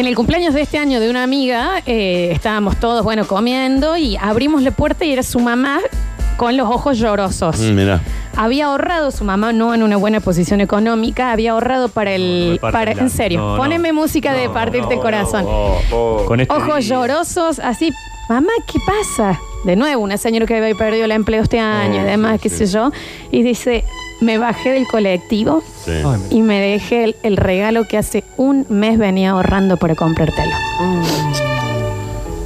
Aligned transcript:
En 0.00 0.06
el 0.06 0.14
cumpleaños 0.16 0.54
de 0.54 0.62
este 0.62 0.78
año 0.78 0.98
de 0.98 1.10
una 1.10 1.22
amiga, 1.22 1.82
eh, 1.84 2.30
estábamos 2.32 2.80
todos, 2.80 3.04
bueno, 3.04 3.26
comiendo 3.26 3.98
y 3.98 4.16
abrimos 4.16 4.62
la 4.62 4.70
puerta 4.70 5.04
y 5.04 5.12
era 5.12 5.22
su 5.22 5.38
mamá 5.40 5.78
con 6.38 6.56
los 6.56 6.66
ojos 6.70 6.96
llorosos. 6.98 7.58
Mm, 7.60 7.74
Mira. 7.74 8.00
Había 8.34 8.64
ahorrado 8.68 9.10
su 9.10 9.24
mamá, 9.24 9.52
no 9.52 9.74
en 9.74 9.82
una 9.82 9.98
buena 9.98 10.20
posición 10.20 10.62
económica, 10.62 11.32
había 11.32 11.50
ahorrado 11.52 11.90
para 11.90 12.12
No, 12.12 12.16
el. 12.16 12.58
para, 12.62 12.92
en 12.92 13.10
serio, 13.10 13.40
No, 13.40 13.52
no. 13.52 13.62
poneme 13.62 13.92
música 13.92 14.32
de 14.32 14.46
No, 14.46 14.54
partirte 14.54 14.94
el 14.94 14.96
no, 14.96 15.02
corazón. 15.02 15.44
Con 16.26 16.40
este 16.40 16.54
Ojos 16.54 16.86
llorosos, 16.86 17.58
así, 17.58 17.90
mamá, 18.30 18.52
¿qué 18.72 18.78
pasa? 18.86 19.38
De 19.64 19.76
nuevo, 19.76 20.02
una 20.02 20.16
señora 20.16 20.46
que 20.46 20.56
había 20.56 20.74
perdido 20.76 21.04
el 21.04 21.12
empleo 21.12 21.42
este 21.42 21.60
año, 21.60 21.96
y 21.96 21.98
Oh, 21.98 22.04
demás, 22.04 22.36
sí, 22.40 22.44
qué 22.44 22.48
sí. 22.48 22.56
sé 22.66 22.72
yo, 22.72 22.90
y 23.30 23.42
dice, 23.42 23.84
me 24.20 24.38
bajé 24.38 24.70
del 24.70 24.86
colectivo 24.86 25.62
Sí. 25.84 25.92
Y 26.30 26.42
me 26.42 26.60
dejé 26.60 27.04
el, 27.04 27.16
el 27.22 27.36
regalo 27.36 27.86
que 27.88 27.96
hace 27.96 28.22
un 28.36 28.66
mes 28.68 28.98
venía 28.98 29.30
ahorrando 29.30 29.76
para 29.78 29.94
comprártelo. 29.94 30.54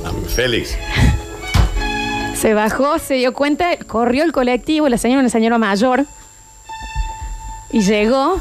Ah, 0.05 0.13
Félix. 0.29 0.77
Se 2.37 2.53
bajó, 2.53 2.99
se 2.99 3.15
dio 3.15 3.33
cuenta, 3.33 3.75
corrió 3.87 4.23
el 4.23 4.33
colectivo, 4.33 4.87
la 4.91 4.99
señora, 4.99 5.21
una 5.21 5.31
señora 5.31 5.57
mayor, 5.57 6.05
y 7.73 7.81
llegó. 7.81 8.39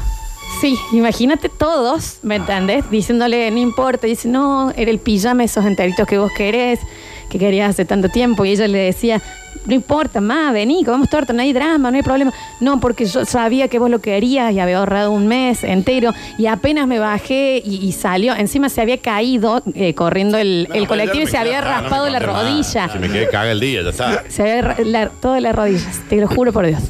Sí, 0.60 0.78
imagínate 0.92 1.48
todos, 1.48 2.18
¿me 2.22 2.36
entendés? 2.36 2.88
Diciéndole, 2.90 3.50
no 3.50 3.56
importa, 3.58 4.06
dice, 4.06 4.28
no, 4.28 4.72
era 4.76 4.90
el 4.90 4.98
pijama, 4.98 5.42
esos 5.44 5.64
enteritos 5.64 6.06
que 6.06 6.18
vos 6.18 6.30
querés, 6.36 6.80
que 7.34 7.38
querías 7.46 7.70
hace 7.70 7.84
tanto 7.84 8.08
tiempo, 8.08 8.44
y 8.44 8.50
ella 8.52 8.68
le 8.68 8.78
decía, 8.78 9.20
no 9.66 9.74
importa, 9.74 10.20
más, 10.20 10.52
vení, 10.52 10.84
comemos 10.84 11.08
torta, 11.08 11.32
no 11.32 11.42
hay 11.42 11.52
drama, 11.52 11.90
no 11.90 11.96
hay 11.96 12.02
problema. 12.02 12.32
No, 12.60 12.78
porque 12.78 13.06
yo 13.06 13.24
sabía 13.24 13.66
que 13.68 13.78
vos 13.80 13.90
lo 13.90 13.98
querías 14.00 14.52
y 14.52 14.60
había 14.60 14.78
ahorrado 14.78 15.10
un 15.10 15.26
mes 15.26 15.64
entero, 15.64 16.12
y 16.38 16.46
apenas 16.46 16.86
me 16.86 16.98
bajé 17.00 17.60
y, 17.64 17.76
y 17.84 17.90
salió, 17.92 18.36
encima 18.36 18.68
se 18.68 18.80
había 18.82 18.98
caído 18.98 19.62
eh, 19.74 19.94
corriendo 19.94 20.38
el, 20.38 20.66
No, 20.68 20.74
el 20.74 20.80
pero 20.82 20.86
colectivo 20.88 21.24
y 21.24 21.26
se 21.26 21.36
había 21.38 21.60
no 21.60 21.66
raspado 21.66 22.08
la 22.08 22.18
rodilla. 22.20 22.88
Si 22.92 22.98
me 23.00 23.08
quedé 23.08 23.28
caga 23.28 23.50
el 23.52 23.58
día, 23.60 23.82
ya 23.82 23.90
está. 23.90 24.22
Se 24.28 24.42
había 24.42 24.76
la- 24.84 25.08
todas 25.08 25.42
las 25.42 25.54
rodillas, 25.56 26.00
te 26.08 26.16
lo 26.16 26.28
juro 26.28 26.52
por 26.52 26.66
Dios. 26.66 26.82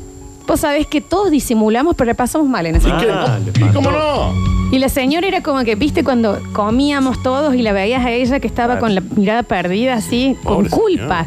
Vos 0.47 0.61
sabés 0.61 0.87
que 0.87 1.01
todos 1.01 1.31
disimulamos, 1.31 1.95
pero 1.97 2.07
le 2.09 2.15
pasamos 2.15 2.47
mal 2.49 2.67
en 2.67 2.77
ese 2.77 2.89
Ah, 2.91 3.39
momento. 3.39 3.61
le 3.61 3.67
¿Y 3.67 3.69
cómo 3.71 3.91
no? 3.91 4.35
Y 4.73 4.79
la 4.79 4.89
señora 4.89 5.27
era 5.27 5.43
como 5.43 5.63
que, 5.65 5.75
viste, 5.75 6.05
cuando 6.05 6.39
comíamos 6.53 7.23
todos 7.23 7.55
y 7.55 7.63
la 7.63 7.73
veías 7.73 8.05
a 8.05 8.11
ella 8.11 8.41
que 8.41 8.47
estaba 8.47 8.79
con 8.79 8.95
la 8.95 9.01
mirada 9.01 9.43
perdida, 9.43 9.95
así, 9.95 10.37
con 10.45 10.69
culpa. 10.69 11.27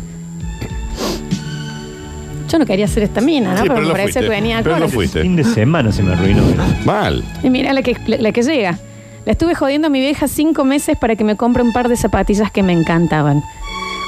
Yo 2.50 2.60
no 2.60 2.66
quería 2.66 2.86
hacer 2.86 3.04
esta 3.04 3.20
mina, 3.20 3.54
¿no? 3.54 3.62
Sí, 3.62 3.68
pero 3.68 3.82
me 3.82 3.88
lo 3.88 3.92
parecía 3.92 4.14
fuiste. 4.14 4.22
que 4.22 4.30
venía 4.30 4.58
Pero 4.64 4.76
con 4.76 4.80
no 4.84 4.90
fuiste. 4.90 5.22
Fin 5.22 5.36
de 5.36 5.44
semana 5.44 5.92
se 5.92 6.02
me 6.04 6.14
arruinó. 6.14 6.44
Mal. 6.86 7.24
Y 7.44 7.50
mira 7.50 7.74
la 7.74 7.82
que, 7.82 7.98
la, 8.08 8.18
la 8.18 8.32
que 8.32 8.42
llega. 8.42 8.80
La 9.26 9.34
estuve 9.34 9.54
jodiendo 9.56 9.88
a 9.88 9.90
mi 9.90 10.00
vieja 10.00 10.30
cinco 10.30 10.64
meses 10.64 10.98
para 10.98 11.18
que 11.18 11.26
me 11.26 11.36
compre 11.36 11.62
un 11.62 11.74
par 11.74 11.90
de 11.90 11.98
zapatillas 11.98 12.50
que 12.50 12.64
me 12.64 12.72
encantaban. 12.72 13.44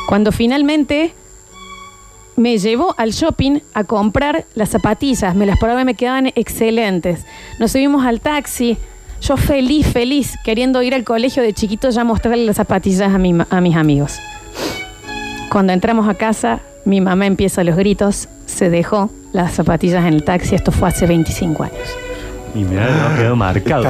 Cuando 0.08 0.32
finalmente 0.32 1.14
me 2.40 2.58
llevó 2.58 2.96
al 2.98 3.12
shopping 3.12 3.60
a 3.74 3.84
comprar 3.84 4.46
las 4.56 4.70
zapatillas, 4.70 5.36
me 5.36 5.46
las 5.46 5.60
probé, 5.60 5.84
me 5.84 5.94
quedaban 5.94 6.28
excelentes. 6.36 7.26
Nos 7.60 7.72
subimos 7.74 8.06
al 8.06 8.22
taxi, 8.22 8.78
yo 9.22 9.36
feliz, 9.36 9.86
feliz, 9.88 10.36
queriendo 10.46 10.82
ir 10.82 10.94
al 10.96 11.04
colegio 11.04 11.44
de 11.44 11.52
chiquito 11.54 11.90
ya 11.90 12.02
a 12.02 12.06
mostrarle 12.06 12.46
las 12.46 12.56
zapatillas 12.56 13.14
a, 13.14 13.18
mi 13.18 13.34
ma- 13.34 13.48
a 13.50 13.60
mis 13.60 13.76
amigos. 13.76 14.18
Cuando 15.52 15.74
entramos 15.74 16.08
a 16.08 16.14
casa, 16.14 16.60
mi 16.86 17.02
mamá 17.02 17.26
empieza 17.26 17.64
los 17.66 17.76
gritos, 17.76 18.30
se 18.46 18.70
dejó 18.70 19.10
las 19.34 19.54
zapatillas 19.56 20.06
en 20.06 20.14
el 20.14 20.24
taxi, 20.24 20.56
esto 20.56 20.72
fue 20.72 20.88
hace 20.88 21.06
25 21.08 21.64
años. 21.64 21.78
Y 22.56 22.60
me 22.64 22.80
ha 22.80 23.16
quedado 23.18 23.36
marcado. 23.36 23.84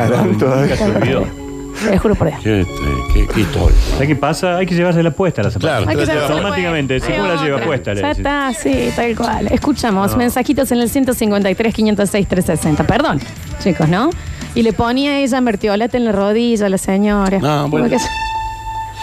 Te 1.88 1.98
juro 1.98 2.16
por 2.16 2.28
Dios. 2.28 2.40
Qué, 2.44 2.66
qué, 3.14 3.28
qué 3.28 3.40
historia. 3.42 3.78
¿Sabes 3.94 4.08
qué 4.08 4.16
pasa? 4.16 4.58
Hay 4.58 4.66
que 4.66 4.76
llevarse 4.76 5.02
la 5.02 5.12
puesta 5.12 5.42
a 5.42 5.46
la 5.46 5.52
zapatilla. 5.52 5.78
Claro. 5.78 5.90
Hay 5.90 5.96
que 5.96 6.02
Entonces, 6.04 6.16
saber 6.28 6.32
automáticamente, 6.38 7.00
si 7.00 7.06
si 7.06 7.12
hay 7.14 7.20
uno 7.20 7.28
la 7.36 7.42
lleva 7.44 7.56
otra. 7.56 7.68
puesta, 7.68 7.94
le 7.94 8.02
Ya 8.02 8.08
decís. 8.10 8.20
está, 8.20 8.54
sí, 8.54 8.90
tal 8.96 9.16
cual. 9.16 9.48
Escuchamos 9.52 10.12
No. 10.12 10.18
mensajitos 10.18 10.72
en 10.72 10.80
el 10.80 10.90
153, 10.90 11.74
506, 11.74 12.28
360. 12.28 12.84
Perdón, 12.86 13.20
chicos, 13.64 13.88
¿no? 13.88 14.10
Y 14.56 14.64
le 14.64 14.74
ponía 14.74 15.20
ella 15.20 15.40
mertiolate 15.42 15.98
en 15.98 16.06
la 16.06 16.12
rodilla 16.12 16.66
a 16.66 16.70
la 16.70 16.78
señora. 16.78 17.40
No, 17.40 17.70
bueno. 17.70 17.88
Que- 17.90 17.98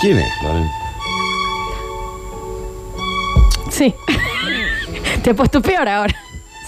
¿Quién 0.00 0.18
es, 0.18 0.26
Florencia? 0.40 0.72
Sí. 3.70 3.94
Te 5.22 5.30
he 5.30 5.34
puesto 5.34 5.60
peor 5.62 5.88
ahora. 5.88 6.14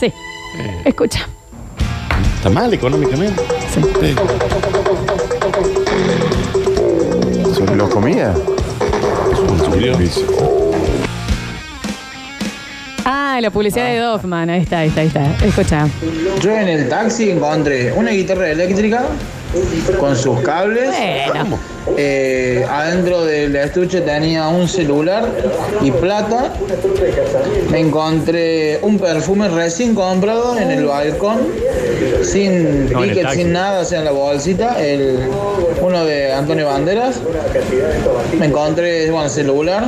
Sí. 0.01 0.07
Eh, 0.07 0.83
Escucha. 0.87 1.29
¿Está 2.37 2.51
mal 2.51 2.73
económicamente? 2.73 3.43
Sí. 3.75 3.81
Sí. 4.01 4.15
¿Sobre 7.79 7.91
los 7.91 7.95
comida? 7.95 8.35
Subió. 9.65 9.97
Ah, 13.05 13.39
la 13.41 13.51
publicidad 13.53 13.87
de 13.87 13.99
Doffman. 13.99 14.51
Ahí 14.51 14.63
está, 14.63 14.81
ahí 14.81 14.89
está, 14.89 15.03
ahí 15.03 15.07
está. 15.07 15.45
Escucha. 15.45 15.89
Yo 16.41 16.51
en 16.57 16.67
el 16.67 16.89
taxi 16.89 17.31
encontré 17.31 17.93
una 17.93 18.11
guitarra 18.11 18.51
eléctrica 18.51 19.05
con 19.99 20.17
sus 20.17 20.41
cables. 20.41 20.91
Bueno. 21.29 21.59
Eh, 21.97 22.67
adentro 22.69 23.25
del 23.25 23.57
estuche 23.57 24.03
tenía 24.03 24.49
un 24.49 24.69
celular 24.69 25.27
y 25.83 25.91
plata. 25.91 26.53
Me 27.71 27.81
encontré 27.81 28.79
un 28.83 28.99
perfume 28.99 29.49
recién 29.49 29.95
comprado 29.95 30.59
en 30.59 30.71
el 30.71 30.85
balcón, 30.85 31.39
sin 32.23 32.93
No, 32.93 33.03
ticket, 33.03 33.31
sin 33.31 33.53
nada, 33.53 33.81
o 33.81 33.85
sea, 33.85 34.01
en 34.01 34.05
la 34.05 34.13
bolsita, 34.13 34.85
el, 34.85 35.19
uno 35.81 36.05
de 36.05 36.33
Antonio 36.33 36.67
Banderas. 36.67 37.17
Me 38.39 38.47
encontré 38.47 39.11
bueno, 39.11 39.29
celular, 39.29 39.85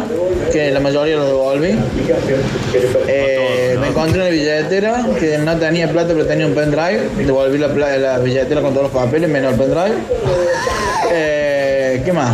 que 0.52 0.70
la 0.70 0.80
mayoría 0.80 1.16
lo 1.16 1.26
devolví. 1.26 1.78
Eh, 3.06 3.76
me 3.80 3.88
encontré 3.88 4.20
una 4.20 4.30
billetera 4.30 5.04
que 5.18 5.38
no 5.38 5.56
tenía 5.56 5.90
plata, 5.90 6.12
pero 6.12 6.26
tenía 6.26 6.46
un 6.46 6.54
pendrive. 6.54 7.08
Devolví 7.16 7.58
la, 7.58 8.18
billetera 8.18 8.60
con 8.60 8.72
todos 8.72 8.92
los 8.92 9.02
papeles, 9.02 9.28
menos 9.28 9.52
el 9.52 9.58
pendrive. 9.58 9.96
Eh, 11.12 12.02
¿Qué 12.04 12.12
más? 12.12 12.32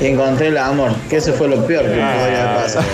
Y 0.00 0.06
encontré 0.06 0.48
el 0.48 0.56
amor, 0.56 0.94
que 1.10 1.16
eso 1.16 1.32
fue 1.34 1.48
lo 1.48 1.66
peor 1.66 1.84
que 1.84 1.90
me 1.90 1.96
podía 1.96 2.56
pasar. 2.62 2.84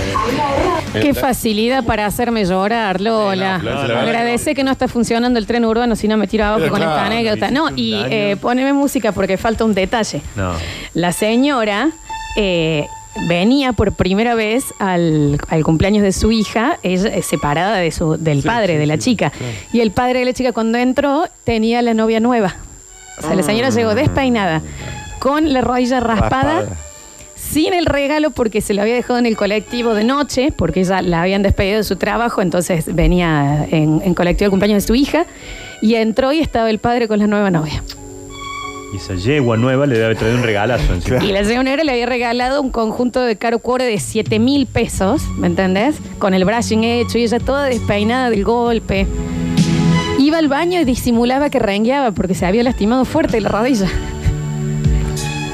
Qué 1.00 1.15
facilidad 1.15 1.84
para 1.84 2.06
hacerme 2.06 2.44
llorar, 2.44 3.00
Lola. 3.00 3.56
Agradece 3.56 4.54
que 4.54 4.65
no 4.65 4.72
está 4.72 4.88
funcionando 4.88 5.38
el 5.38 5.47
tren 5.47 5.65
urbano, 5.65 5.94
si 5.94 6.09
no 6.09 6.16
me 6.16 6.26
tiro 6.26 6.44
abajo 6.44 6.60
Pero 6.60 6.72
con 6.72 6.82
esta 6.82 7.06
anécdota. 7.06 7.50
No, 7.50 7.69
y 7.76 7.94
eh, 8.10 8.36
poneme 8.41 8.72
música 8.72 9.12
porque 9.12 9.36
falta 9.36 9.65
un 9.65 9.75
detalle. 9.75 10.20
No. 10.34 10.53
La 10.94 11.12
señora 11.12 11.91
eh, 12.36 12.86
venía 13.28 13.72
por 13.72 13.93
primera 13.93 14.34
vez 14.34 14.65
al, 14.78 15.38
al 15.49 15.65
cumpleaños 15.65 16.03
de 16.03 16.12
su 16.12 16.32
hija, 16.32 16.78
ella 16.82 17.09
es 17.09 17.27
separada 17.27 17.77
de 17.78 17.91
su, 17.91 18.16
del 18.16 18.43
padre, 18.43 18.78
de 18.78 18.87
la 18.87 18.99
chica. 18.99 19.32
Y 19.72 19.81
el 19.81 19.91
padre 19.91 20.21
de 20.21 20.25
la 20.27 20.32
chica 20.32 20.53
cuando 20.53 20.78
entró 20.78 21.25
tenía 21.44 21.82
la 21.82 21.94
novia 21.94 22.21
nueva. 22.21 22.56
O 23.19 23.22
sea, 23.22 23.34
la 23.34 23.43
señora 23.43 23.71
llegó 23.71 23.94
despeinada, 23.94 24.62
con 25.19 25.53
la 25.53 25.62
rodilla 25.62 26.00
raspada, 26.00 26.60
Raspada. 26.60 26.77
sin 27.34 27.72
el 27.72 27.87
regalo 27.87 28.31
porque 28.31 28.60
se 28.60 28.75
lo 28.75 28.82
había 28.82 28.94
dejado 28.94 29.19
en 29.19 29.27
el 29.27 29.37
colectivo 29.37 29.94
de 29.94 30.04
noche, 30.04 30.53
porque 30.54 30.81
ella 30.81 31.00
la 31.00 31.22
habían 31.22 31.43
despedido 31.43 31.78
de 31.78 31.84
su 31.84 31.97
trabajo, 31.97 32.43
entonces 32.43 32.94
venía 32.94 33.66
en, 33.71 34.03
en 34.04 34.15
colectivo 34.15 34.48
de 34.48 34.50
cumpleaños 34.50 34.83
de 34.83 34.87
su 34.87 34.94
hija, 34.94 35.25
y 35.81 35.94
entró 35.94 36.33
y 36.33 36.41
estaba 36.41 36.69
el 36.69 36.78
padre 36.78 37.09
con 37.09 37.19
la 37.19 37.27
nueva 37.27 37.50
novia. 37.50 37.83
Y 38.96 38.98
esa 38.98 39.14
yegua 39.14 39.58
nueva 39.58 39.84
le 39.86 39.98
debe 39.98 40.14
traído 40.14 40.38
un 40.38 40.42
regalazo 40.42 40.94
encima. 40.94 41.22
Y 41.22 41.30
la 41.30 41.44
señora 41.44 41.84
le 41.84 41.92
había 41.92 42.06
regalado 42.06 42.62
un 42.62 42.70
conjunto 42.70 43.20
de 43.20 43.36
caro 43.36 43.58
cuore 43.58 43.84
de 43.84 43.98
7 44.00 44.38
mil 44.38 44.64
pesos, 44.66 45.22
¿me 45.36 45.48
entendés? 45.48 45.96
Con 46.18 46.32
el 46.32 46.46
brushing 46.46 46.82
hecho 46.82 47.18
y 47.18 47.24
ella 47.24 47.38
toda 47.38 47.64
despeinada 47.64 48.30
del 48.30 48.42
golpe. 48.42 49.06
Iba 50.18 50.38
al 50.38 50.48
baño 50.48 50.80
y 50.80 50.84
disimulaba 50.84 51.50
que 51.50 51.58
rengueaba 51.58 52.12
porque 52.12 52.34
se 52.34 52.46
había 52.46 52.62
lastimado 52.62 53.04
fuerte 53.04 53.38
la 53.42 53.50
rodilla. 53.50 53.86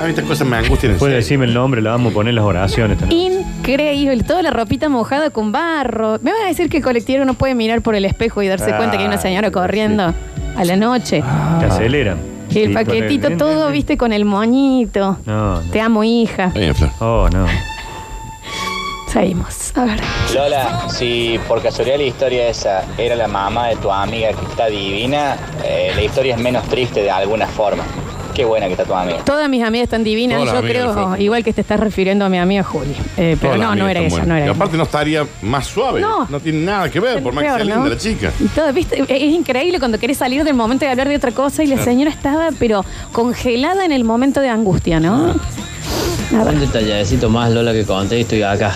A 0.01 0.05
mí 0.05 0.11
estas 0.11 0.25
cosas 0.25 0.47
me 0.47 0.57
angustian. 0.57 0.97
serio. 0.99 1.17
decirme 1.17 1.45
el 1.47 1.55
nombre, 1.55 1.83
la 1.83 1.91
vamos 1.91 2.13
a 2.13 2.15
poner 2.15 2.31
en 2.31 2.37
las 2.37 2.45
oraciones 2.45 2.97
también. 2.99 3.41
Increíble, 3.59 4.23
toda 4.23 4.43
la 4.43 4.51
ropita 4.51 4.89
mojada 4.89 5.31
con 5.31 5.51
barro. 5.51 6.19
¿Me 6.23 6.31
vas 6.31 6.43
a 6.45 6.47
decir 6.47 6.69
que 6.69 6.77
el 6.77 6.83
colectivo 6.85 7.25
no 7.25 7.35
puede 7.35 7.57
mirar 7.57 7.83
por 7.83 7.97
el 7.97 8.05
espejo 8.05 8.41
y 8.43 8.47
darse 8.47 8.71
Ah, 8.73 8.77
cuenta 8.77 8.97
que 8.97 9.03
hay 9.03 9.09
una 9.09 9.19
señora 9.19 9.51
corriendo 9.51 10.15
a 10.57 10.65
la 10.65 10.77
noche? 10.77 11.25
Te 11.59 11.67
aceleran. 11.67 12.32
Y 12.55 12.63
el 12.65 12.75
con 12.75 12.85
paquetito 12.85 13.29
el- 13.29 13.37
todo, 13.37 13.69
viste, 13.71 13.97
con 13.97 14.13
el 14.13 14.25
moñito. 14.25 15.19
No, 15.27 15.61
no. 15.63 15.71
Te 15.71 15.81
amo, 15.81 16.05
hija. 16.05 16.47
Está 16.47 16.59
bien, 16.61 16.75
Flor. 16.75 16.91
Oh, 17.01 17.29
no. 17.33 17.47
Seguimos. 19.09 19.77
A 19.77 19.85
ver. 19.85 20.01
Lola, 20.35 20.89
si 20.89 21.39
por 21.47 21.63
casualidad 21.63 21.99
la 21.99 22.03
historia 22.05 22.49
esa 22.49 22.85
era 22.97 23.15
la 23.15 23.29
mamá 23.29 23.69
de 23.69 23.77
tu 23.77 23.91
amiga 23.91 24.33
que 24.33 24.45
está 24.47 24.67
divina, 24.67 25.37
eh, 25.63 25.93
la 25.95 26.03
historia 26.03 26.35
es 26.35 26.41
menos 26.41 26.65
triste 26.65 27.03
de 27.03 27.11
alguna 27.11 27.47
forma. 27.47 27.85
Qué 28.35 28.45
buena 28.45 28.67
que 28.67 28.73
está 28.73 28.85
tu 28.85 28.95
amiga. 28.95 29.19
Todas 29.25 29.49
mis 29.49 29.63
amigas 29.63 29.85
están 29.85 30.05
divinas, 30.05 30.39
Todas 30.39 30.55
las 30.55 30.63
yo 30.63 30.67
amigas 30.69 30.95
creo, 30.95 31.17
igual 31.19 31.45
que 31.45 31.53
te 31.53 31.61
estás 31.61 31.79
refiriendo 31.79 32.25
a 32.25 32.29
mi 32.31 32.39
amiga 32.39 32.63
Juli. 32.63 32.93
Eh, 33.17 33.37
pero 33.41 33.55
Todas 33.55 33.59
las 33.59 33.69
no, 33.69 33.75
no 33.77 33.85
amigas 33.85 33.91
era 33.91 34.01
están 34.01 34.05
ella, 34.05 34.09
buenas. 34.11 34.29
no 34.29 34.37
era 34.37 34.47
Y 34.47 34.49
aparte 34.49 34.77
no 34.79 34.83
estaría 34.85 35.27
más 35.43 35.67
suave. 35.67 36.01
No. 36.01 36.27
No, 36.31 36.41
tiene 36.41 36.61
nada 36.65 36.91
que 36.91 36.99
ver, 37.01 37.23
por 37.23 37.33
más 37.35 37.43
que 37.45 37.49
Peor, 37.49 37.61
sea 37.61 37.69
¿no? 37.69 37.75
linda 37.83 37.91
la 37.95 38.01
chica. 38.01 38.33
Y 38.41 38.45
todo, 38.49 38.73
¿viste? 38.73 39.03
Es 39.09 39.23
increíble 39.35 39.79
cuando 39.79 39.99
querés 39.99 40.17
salir 40.19 40.45
del 40.45 40.55
momento 40.55 40.85
de 40.87 40.91
hablar 40.91 41.09
de 41.09 41.17
otra 41.17 41.33
cosa 41.33 41.63
y 41.63 41.67
la 41.67 41.77
señora 41.83 42.11
estaba, 42.11 42.49
pero 42.59 42.85
congelada 43.13 43.85
en 43.85 43.93
el 43.93 44.05
momento 44.05 44.41
de 44.41 44.49
angustia, 44.49 44.99
¿no? 44.99 45.35
A 46.35 46.45
ver. 46.45 46.55
Un 46.55 46.61
detallecito 46.61 47.29
más, 47.29 47.51
Lola, 47.51 47.73
que 47.73 47.85
conté. 47.85 48.21
Estoy 48.21 48.43
acá, 48.43 48.73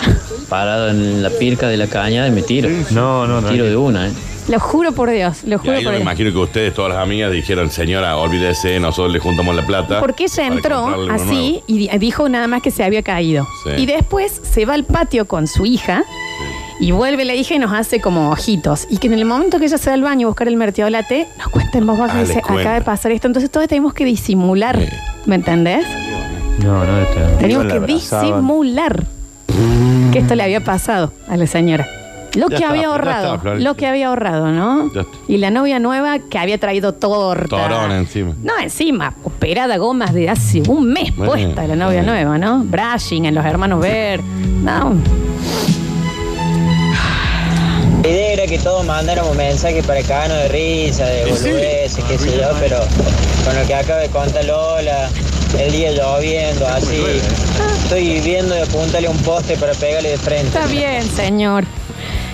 parado 0.49 0.89
en 0.89 1.23
la 1.23 1.29
pirca 1.31 1.67
de 1.67 1.77
la 1.77 1.87
caña 1.87 2.27
y 2.27 2.31
me 2.31 2.43
tiro. 2.43 2.69
No, 2.91 3.25
no, 3.25 3.41
no. 3.41 3.49
Tiro 3.49 3.65
de 3.65 3.75
una, 3.75 4.07
¿eh? 4.07 4.11
Lo 4.47 4.59
juro 4.61 4.93
por 4.93 5.09
Dios, 5.09 5.43
lo 5.43 5.55
Y 5.55 5.59
juro 5.59 5.71
ahí 5.73 5.79
yo 5.79 5.87
por 5.87 5.91
me 5.91 5.97
Dios. 5.97 6.01
imagino 6.03 6.31
que 6.31 6.37
ustedes, 6.37 6.73
todas 6.73 6.93
las 6.93 7.03
amigas, 7.03 7.31
dijeron, 7.31 7.69
señora, 7.69 8.15
olvídese, 8.17 8.79
nosotros 8.79 9.11
le 9.11 9.19
juntamos 9.19 9.53
la 9.55 9.65
plata. 9.65 9.99
Porque 9.99 10.23
ella 10.23 10.35
para 10.43 10.47
entró 10.55 10.85
uno 10.85 11.13
así 11.13 11.25
nuevo". 11.25 11.63
y 11.67 11.77
di- 11.79 11.89
dijo 11.99 12.29
nada 12.29 12.47
más 12.47 12.61
que 12.61 12.71
se 12.71 12.83
había 12.85 13.03
caído. 13.03 13.45
Sí. 13.65 13.81
Y 13.81 13.85
después 13.85 14.39
se 14.43 14.65
va 14.65 14.75
al 14.75 14.85
patio 14.85 15.25
con 15.27 15.47
su 15.47 15.65
hija 15.65 16.03
y 16.79 16.91
vuelve 16.91 17.25
la 17.25 17.35
hija 17.35 17.55
y 17.55 17.59
nos 17.59 17.73
hace 17.73 17.99
como 17.99 18.29
ojitos. 18.31 18.87
Y 18.89 18.99
que 18.99 19.07
en 19.07 19.13
el 19.15 19.25
momento 19.25 19.59
que 19.59 19.65
ella 19.65 19.77
se 19.77 19.89
va 19.89 19.95
al 19.95 20.01
baño 20.03 20.27
a 20.27 20.29
buscar 20.29 20.47
el 20.47 20.55
mertiolate, 20.55 21.27
nos 21.39 21.49
cuenta 21.49 21.77
en 21.79 21.85
voz 21.87 21.97
baja 21.99 22.13
Ah, 22.13 22.17
y 22.17 22.19
les 22.19 22.29
dice, 22.29 22.41
cuenta. 22.41 22.61
acaba 22.61 22.75
de 22.75 22.81
pasar 22.85 23.11
esto. 23.11 23.27
Entonces 23.27 23.51
todos 23.51 23.67
tenemos 23.67 23.93
que 23.93 24.05
disimular. 24.05 24.79
Sí. 24.79 24.87
¿Me 25.25 25.35
entendés? 25.35 25.85
No, 26.63 26.85
no, 26.85 27.01
este- 27.01 27.19
Teníamos 27.39 27.65
la 27.65 27.71
que 27.73 27.77
abrazaban. 27.79 28.25
disimular 28.31 29.03
que 30.13 30.19
esto 30.19 30.35
le 30.35 30.43
había 30.43 30.63
pasado 30.63 31.11
a 31.27 31.35
la 31.35 31.47
señora. 31.47 31.85
Lo 32.35 32.47
Ya 32.49 32.49
que 32.49 32.55
está, 32.55 32.69
había 32.69 32.81
ya 32.83 32.87
ahorrado, 32.89 33.25
está, 33.27 33.39
Florencia. 33.39 33.69
lo 33.69 33.75
que 33.75 33.87
había 33.87 34.07
ahorrado, 34.09 34.51
¿no? 34.51 34.93
Ya 34.93 35.01
está. 35.01 35.17
Y 35.27 35.37
la 35.37 35.49
novia 35.51 35.79
nueva 35.79 36.19
que 36.19 36.37
había 36.37 36.57
traído 36.57 36.93
torta. 36.93 37.47
Torón 37.47 37.91
encima. 37.91 38.33
No, 38.43 38.53
encima, 38.61 39.13
operada 39.23 39.77
gomas 39.77 40.13
de 40.13 40.29
hace 40.29 40.61
un 40.67 40.87
mes 40.91 41.15
Bueno, 41.15 41.31
puesta 41.33 41.67
la 41.67 41.75
novia 41.75 42.03
bueno. 42.03 42.11
nueva, 42.13 42.37
¿no? 42.37 42.63
Brushing 42.63 43.25
en 43.25 43.35
los 43.35 43.45
hermanos 43.45 43.79
Ver. 43.81 44.21
No, 44.23 44.93
La 48.03 48.07
idea 48.09 48.33
era 48.33 48.45
que 48.45 48.57
todos 48.59 48.85
mandáramos 48.85 49.35
mensajes 49.35 49.85
para 49.85 50.01
cagarnos 50.01 50.37
de 50.37 50.47
risa, 50.49 51.05
de 51.05 51.25
sí. 51.35 51.49
boludeces, 51.49 52.03
qué 52.05 52.17
sé 52.17 52.37
yo, 52.37 52.47
pero 52.59 52.77
con 53.45 53.59
lo 53.59 53.67
que 53.67 53.75
acaba 53.75 53.99
de 53.99 54.09
contar 54.09 54.45
Lola, 54.45 55.09
el 55.59 55.71
día 55.71 55.91
lloviendo, 55.91 56.67
así, 56.67 57.01
estoy 57.83 58.19
viendo 58.21 58.53
de 58.53 58.61
apuntarle 58.61 59.09
un 59.09 59.17
poste 59.19 59.57
para 59.57 59.73
pegarle 59.73 60.09
de 60.11 60.17
frente. 60.17 60.47
está 60.47 60.67
bien, 60.67 61.03
señor. 61.03 61.65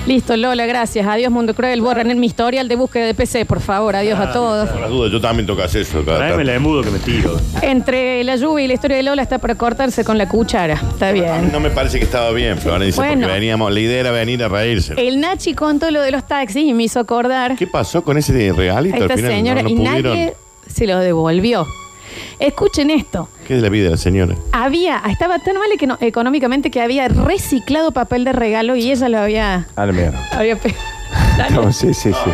Listo, 0.05 0.35
Lola, 0.35 0.65
gracias. 0.65 1.07
Adiós, 1.07 1.31
Mundo 1.31 1.53
Cruel. 1.55 1.79
Borren 1.81 2.11
en 2.11 2.19
mi 2.19 2.27
historial 2.27 2.67
de 2.67 2.75
búsqueda 2.75 3.05
de 3.05 3.13
PC, 3.13 3.45
por 3.45 3.61
favor. 3.61 3.95
Adiós 3.95 4.19
a 4.19 4.33
todos. 4.33 4.67
Por 4.69 4.81
las 4.81 4.89
dudas, 4.89 5.11
yo 5.13 5.21
también 5.21 5.47
tocas 5.47 5.73
eso. 5.75 6.03
cada 6.03 6.17
Tráeme 6.17 6.35
tanto. 6.35 6.43
la 6.47 6.51
de 6.53 6.59
mudo 6.59 6.81
que 6.83 6.89
me 6.91 6.99
tiro. 6.99 7.39
Entre 7.61 8.21
la 8.25 8.35
lluvia 8.35 8.65
y 8.65 8.67
la 8.67 8.73
historia 8.73 8.97
de 8.97 9.03
Lola 9.03 9.21
está 9.21 9.37
para 9.37 9.55
cortarse 9.55 10.03
con 10.03 10.17
la 10.17 10.27
cuchara. 10.27 10.73
Está 10.73 11.13
bien. 11.13 11.49
No 11.53 11.61
me 11.61 11.69
parece 11.69 11.99
que 11.99 12.03
estaba 12.05 12.31
bien, 12.31 12.57
Florencia, 12.57 13.01
Bueno. 13.01 13.21
porque 13.21 13.33
veníamos, 13.39 13.71
la 13.71 13.79
idea 13.79 14.01
era 14.01 14.11
venir 14.11 14.43
a 14.43 14.49
reírse. 14.49 14.93
El 14.97 15.21
Nachi 15.21 15.53
contó 15.53 15.89
lo 15.89 16.01
de 16.01 16.11
los 16.11 16.27
taxis 16.27 16.65
y 16.65 16.73
me 16.73 16.83
hizo 16.83 16.99
acordar 16.99 17.55
¿Qué 17.55 17.67
pasó 17.67 18.03
con 18.03 18.17
ese 18.17 18.51
regalito? 18.51 18.95
a 18.95 18.99
esta 18.99 19.13
Al 19.13 19.19
final 19.19 19.31
señora 19.31 19.61
no, 19.61 19.69
no 19.69 19.73
y 19.73 19.75
pudieron. 19.77 20.03
nadie 20.17 20.33
se 20.67 20.85
lo 20.85 20.99
devolvió. 20.99 21.65
Escuchen 22.39 22.89
esto. 22.89 23.29
¿Qué 23.47 23.55
es 23.55 23.61
de 23.61 23.67
la 23.67 23.69
vida 23.69 23.85
de 23.85 23.91
la 23.91 23.97
señora? 23.97 24.35
Había, 24.51 25.01
estaba 25.09 25.39
tan 25.39 25.55
mal 25.57 25.69
econo- 25.77 25.97
económicamente 25.99 26.71
que 26.71 26.81
había 26.81 27.07
reciclado 27.09 27.91
papel 27.91 28.23
de 28.23 28.31
regalo 28.33 28.75
y 28.75 28.91
ella 28.91 29.09
lo 29.09 29.19
había. 29.19 29.67
A 29.75 29.85
la 29.85 29.91
mierda. 29.91 30.27
había 30.31 30.55
pe- 30.55 30.73
No, 31.51 31.71
sí, 31.73 31.93
sí, 31.93 32.11
sí. 32.11 32.29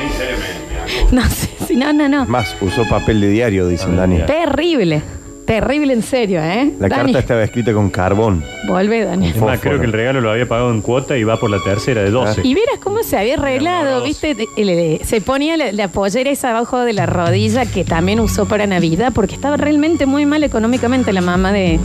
no 1.11 1.23
sé, 1.29 1.49
si 1.67 1.75
no, 1.75 1.91
no, 1.93 2.07
no. 2.07 2.25
Más, 2.25 2.55
usó 2.61 2.87
papel 2.87 3.21
de 3.21 3.29
diario, 3.29 3.67
dicen 3.67 3.93
Ah, 3.93 4.01
Dani. 4.01 4.21
Terrible. 4.25 5.01
Terrible 5.49 5.93
en 5.93 6.03
serio, 6.03 6.43
¿eh? 6.43 6.73
La 6.79 6.87
Dani, 6.89 7.11
carta 7.11 7.19
estaba 7.19 7.43
escrita 7.43 7.73
con 7.73 7.89
carbón. 7.89 8.43
Vuelve, 8.67 9.03
Dani. 9.03 9.29
Es 9.29 9.35
más, 9.37 9.55
Fósforo. 9.55 9.59
creo 9.61 9.79
que 9.79 9.85
el 9.87 9.93
regalo 9.93 10.21
lo 10.21 10.29
había 10.29 10.47
pagado 10.47 10.69
en 10.69 10.79
cuota 10.81 11.17
y 11.17 11.23
va 11.23 11.39
por 11.39 11.49
la 11.49 11.57
tercera 11.57 12.03
de 12.03 12.11
12. 12.11 12.41
Y 12.43 12.53
vieras 12.53 12.77
cómo 12.79 13.01
se 13.01 13.17
había 13.17 13.33
arreglado, 13.33 14.03
¿viste? 14.03 14.35
Se 15.03 15.21
ponía 15.21 15.57
la, 15.57 15.71
la 15.71 15.87
pollera 15.87 16.29
esa 16.29 16.51
abajo 16.51 16.81
de 16.81 16.93
la 16.93 17.07
rodilla 17.07 17.65
que 17.65 17.83
también 17.83 18.19
usó 18.19 18.47
para 18.47 18.67
Navidad 18.67 19.11
porque 19.11 19.33
estaba 19.33 19.57
realmente 19.57 20.05
muy 20.05 20.27
mal 20.27 20.43
económicamente 20.43 21.11
la 21.13 21.21
mamá 21.21 21.51
de 21.51 21.79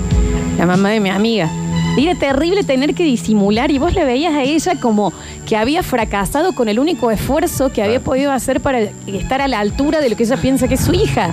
la 0.58 0.66
mamá 0.66 0.90
de 0.90 1.00
mi 1.00 1.08
amiga. 1.08 1.48
Y 1.96 2.06
era 2.06 2.18
terrible 2.18 2.64
tener 2.64 2.94
que 2.94 3.04
disimular 3.04 3.70
y 3.70 3.78
vos 3.78 3.94
le 3.94 4.04
veías 4.04 4.34
a 4.34 4.42
ella 4.42 4.74
como 4.78 5.14
que 5.46 5.56
había 5.56 5.82
fracasado 5.82 6.52
con 6.52 6.68
el 6.68 6.78
único 6.78 7.10
esfuerzo 7.10 7.72
que 7.72 7.82
había 7.82 8.00
podido 8.00 8.30
hacer 8.30 8.60
para 8.60 8.80
estar 9.06 9.40
a 9.40 9.48
la 9.48 9.60
altura 9.60 10.02
de 10.02 10.10
lo 10.10 10.16
que 10.16 10.24
ella 10.24 10.36
piensa 10.36 10.68
que 10.68 10.74
es 10.74 10.84
su 10.84 10.92
hija. 10.92 11.32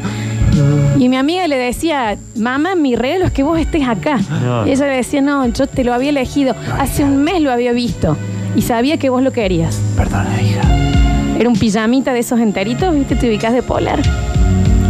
Y 0.98 1.10
mi 1.10 1.18
amiga 1.18 1.48
le 1.48 1.58
decía, 1.58 2.18
mamá, 2.36 2.76
mi 2.76 2.96
regalo 2.96 3.26
es 3.26 3.32
que 3.32 3.44
vos 3.44 3.60
estés 3.60 3.88
acá. 3.88 4.20
No. 4.44 4.68
Y 4.68 4.72
ella 4.72 4.88
le 4.88 4.96
decía, 4.98 5.22
no, 5.22 5.46
yo 5.48 5.68
te 5.68 5.84
lo 5.84 5.94
había 5.94 6.10
elegido. 6.10 6.56
Hace 6.78 7.04
un 7.04 7.24
mes 7.24 7.42
lo 7.42 7.52
había 7.52 7.72
visto. 7.72 8.18
Y 8.56 8.62
sabía 8.62 8.98
que 8.98 9.10
vos 9.10 9.24
lo 9.24 9.32
querías. 9.32 9.82
Perdona, 9.96 10.42
hija. 10.42 10.62
Era 11.40 11.50
un 11.50 11.56
pijamita 11.56 12.14
de 12.14 12.20
esos 12.20 12.40
enteritos, 12.40 12.94
¿viste? 12.94 13.16
Te 13.16 13.28
ubicás 13.28 13.54
de 13.54 13.64
polar. 13.64 14.00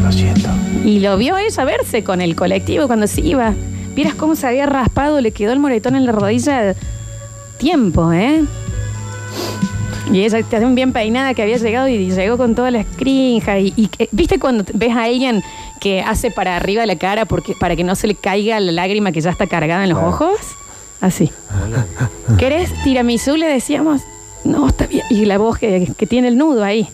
Lo 0.03 0.11
siento. 0.11 0.49
Y 0.83 0.99
lo 0.99 1.15
vio 1.17 1.37
ella 1.37 1.63
verse 1.63 2.03
con 2.03 2.21
el 2.21 2.35
colectivo 2.35 2.87
cuando 2.87 3.07
se 3.07 3.21
iba. 3.21 3.53
Vieras 3.95 4.15
cómo 4.15 4.35
se 4.35 4.47
había 4.47 4.65
raspado, 4.65 5.21
le 5.21 5.31
quedó 5.31 5.53
el 5.53 5.59
moretón 5.59 5.95
en 5.95 6.05
la 6.05 6.11
rodilla. 6.11 6.75
Tiempo, 7.57 8.11
¿eh? 8.11 8.43
Y 10.11 10.23
ella 10.25 10.39
está 10.39 10.59
bien 10.59 10.91
peinada 10.93 11.33
que 11.33 11.41
había 11.41 11.57
llegado 11.57 11.87
y 11.87 12.11
llegó 12.11 12.37
con 12.37 12.53
todas 12.55 12.71
las 12.73 12.85
crinjas. 12.97 13.59
Y, 13.61 13.73
y 13.75 13.87
que- 13.87 14.09
¿viste 14.11 14.39
cuando 14.39 14.63
ves 14.73 14.91
a 14.95 15.03
alguien 15.03 15.41
que 15.79 16.01
hace 16.01 16.31
para 16.31 16.57
arriba 16.57 16.85
la 16.85 16.97
cara 16.97 17.25
porque, 17.25 17.53
para 17.59 17.75
que 17.75 17.83
no 17.83 17.95
se 17.95 18.07
le 18.07 18.15
caiga 18.15 18.59
la 18.59 18.71
lágrima 18.71 19.11
que 19.11 19.21
ya 19.21 19.29
está 19.31 19.47
cargada 19.47 19.83
en 19.83 19.89
los 19.89 19.99
Claro. 19.99 20.13
ojos? 20.13 20.37
Así. 20.99 21.31
¿Querés 22.37 22.71
tiramisú? 22.83 23.35
Le 23.37 23.47
decíamos. 23.47 24.01
No, 24.43 24.67
está 24.67 24.85
bien. 24.87 25.03
Y 25.09 25.25
la 25.25 25.37
voz 25.37 25.57
que, 25.57 25.91
que 25.97 26.05
tiene 26.07 26.27
el 26.27 26.37
nudo 26.37 26.63
ahí. 26.63 26.87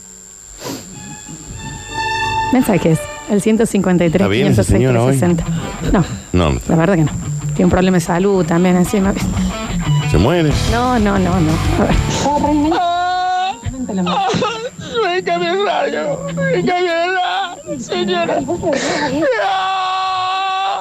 Mensajes. 2.53 2.99
El 3.29 3.41
153, 3.41 4.15
¿Está 4.21 4.27
bien 4.29 4.47
esa 4.47 4.63
506, 4.63 4.67
señora 4.67 5.03
hoy? 5.03 5.17
360. 5.17 5.91
No, 5.91 6.05
No, 6.31 6.53
no, 6.53 6.61
la 6.69 6.75
verdad 6.77 6.95
que 6.95 7.03
no. 7.03 7.11
Tiene 7.55 7.65
un 7.65 7.71
problema 7.71 7.97
de 7.97 8.01
salud 8.01 8.45
también 8.45 8.77
encima. 8.77 9.13
se 10.09 10.17
muere. 10.17 10.51
No, 10.71 10.97
no, 10.99 11.19
no, 11.19 11.37
no. 11.39 11.51
A 11.79 11.83
ver. 11.83 12.96
Venga, 13.87 15.37
mi 15.39 15.45
rayo, 15.65 16.19
venga, 16.35 17.55
mi 17.67 17.79
señora. 17.79 18.39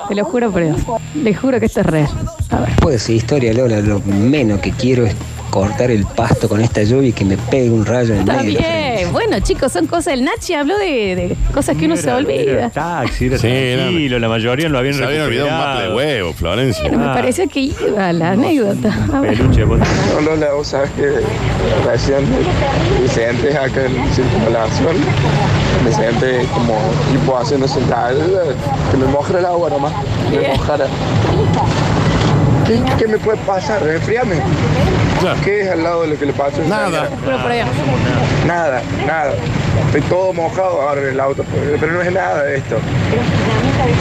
Te 0.09 0.15
lo 0.15 0.25
juro 0.25 0.51
por 0.51 0.63
Dios. 0.65 0.79
Le 1.15 1.35
juro 1.35 1.59
que 1.61 1.67
esto 1.67 1.81
es 1.81 1.87
real. 1.87 2.09
A 2.51 2.61
ver. 2.61 2.71
Pues 2.81 3.09
historia, 3.09 3.53
Lola, 3.53 3.81
lo 3.81 4.01
menos 4.01 4.61
que 4.61 4.71
quiero 4.73 5.07
es 5.07 5.15
cortar 5.51 5.91
el 5.91 6.05
pasto 6.05 6.49
con 6.49 6.61
esta 6.61 6.83
lluvia 6.83 7.09
y 7.09 7.13
que 7.13 7.25
me 7.25 7.37
pegue 7.37 7.71
un 7.71 7.85
rayo 7.87 8.15
en 8.15 8.21
Está 8.21 8.43
medio. 8.43 8.59
Bueno, 9.13 9.41
chicos, 9.41 9.73
son 9.73 9.87
cosas. 9.87 10.15
El 10.15 10.25
Nachi 10.25 10.55
habló 10.55 10.77
de, 10.79 10.87
de 11.17 11.37
cosas 11.55 11.77
que 11.77 11.87
uno 11.87 11.97
se 11.97 12.11
olvida. 12.13 12.43
Era 12.53 12.71
taxi, 12.71 13.27
era 13.27 13.39
Sí, 13.39 13.47
era- 13.49 13.83
tranquilo, 13.85 14.19
la 14.19 14.29
mayoría 14.29 14.69
lo 14.69 14.79
habían 14.79 14.95
Se 14.95 15.05
habían 15.05 15.23
olvidado 15.23 15.49
un 15.49 15.55
mapa 15.55 15.69
de 15.81 15.87
recuperado. 15.89 15.97
huevo, 15.97 16.33
Florencia. 16.35 16.85
Pero 16.85 16.99
me 16.99 17.05
Ah. 17.07 17.15
parecía 17.15 17.47
que 17.47 17.61
iba 17.61 18.13
la 18.13 18.31
anécdota. 18.33 18.95
Peluche, 19.23 19.65
vos- 19.65 19.79
No, 20.15 20.21
Lola, 20.21 20.53
vos 20.53 20.67
sabes 20.69 20.91
que 20.93 21.11
recién 21.89 22.19
Vicente 23.03 23.57
acá 23.57 23.87
en 23.87 24.15
circunvalación, 24.15 24.97
me 25.85 25.93
senté 25.93 26.47
como 26.53 26.75
tipo 27.13 27.37
haciendo 27.39 27.67
sentadilla, 27.69 28.43
que 28.91 28.97
me 28.97 29.07
mojara 29.07 29.39
el 29.41 29.47
agua 29.47 29.71
nomás, 29.71 29.93
que 30.31 30.39
me 30.41 30.49
mojara. 30.49 30.87
¿Qué, 32.67 32.81
qué 32.99 33.09
me 33.09 33.19
puede 33.19 33.39
pasar? 33.39 33.83
Resfriame. 33.83 34.37
Claro. 35.21 35.39
¿Qué 35.45 35.61
es 35.63 35.69
al 35.71 35.83
lado 35.83 36.03
de 36.03 36.09
lo 36.09 36.19
que 36.19 36.27
le 36.27 36.33
pasó? 36.33 36.61
Nada. 36.69 37.09
Nada, 38.47 38.83
nada. 39.07 39.33
Estoy 39.87 40.01
todo 40.03 40.33
mojado 40.33 40.83
ahora 40.83 41.01
en 41.03 41.09
el 41.09 41.21
auto, 41.21 41.45
pero 41.81 41.93
no 41.93 42.03
es 42.03 42.13
nada 42.13 42.43
de 42.45 42.57
esto. 42.59 42.77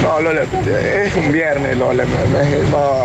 No, 0.04 0.20
Lola, 0.22 0.42
es 0.44 1.16
un 1.16 1.32
viernes, 1.32 1.78
Lola. 1.78 2.04
No, 2.06 2.10
no, 2.32 2.40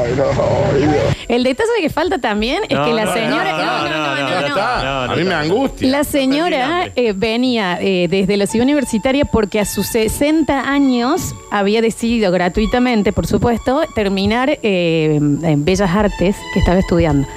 es- 0.06 0.16
no. 0.16 1.19
El 1.30 1.44
detalle 1.44 1.70
que 1.80 1.90
falta 1.90 2.18
también 2.18 2.62
es 2.68 2.76
No, 2.76 2.84
que 2.84 2.92
la 2.92 3.04
no, 3.04 3.12
señora. 3.12 3.52
no, 3.52 3.58
No, 3.58 3.64
no, 3.64 3.88
no, 3.88 3.88
no, 3.88 4.14
no, 4.14 4.20
no, 4.22 4.28
Ya 4.30 4.40
no. 4.40 4.46
está. 4.48 4.82
no, 4.84 5.06
no, 5.06 5.12
a 5.12 5.16
mí 5.16 5.22
me 5.22 5.30
no. 5.30 5.36
angustia. 5.36 5.88
La 5.88 6.02
señora 6.04 6.90
eh, 6.96 7.12
venía 7.16 7.78
eh, 7.80 8.08
desde 8.10 8.36
la 8.36 8.46
ciudad 8.46 8.64
universitaria 8.64 9.24
porque 9.24 9.60
a 9.60 9.64
sus 9.64 9.86
60 9.86 10.68
años 10.68 11.34
había 11.52 11.82
decidido 11.82 12.32
gratuitamente, 12.32 13.12
por 13.12 13.26
supuesto, 13.28 13.82
terminar 13.94 14.58
eh, 14.62 15.16
en 15.20 15.64
Bellas 15.64 15.90
Artes 15.94 16.36
que 16.52 16.58
estaba 16.58 16.78
estudiando. 16.80 17.28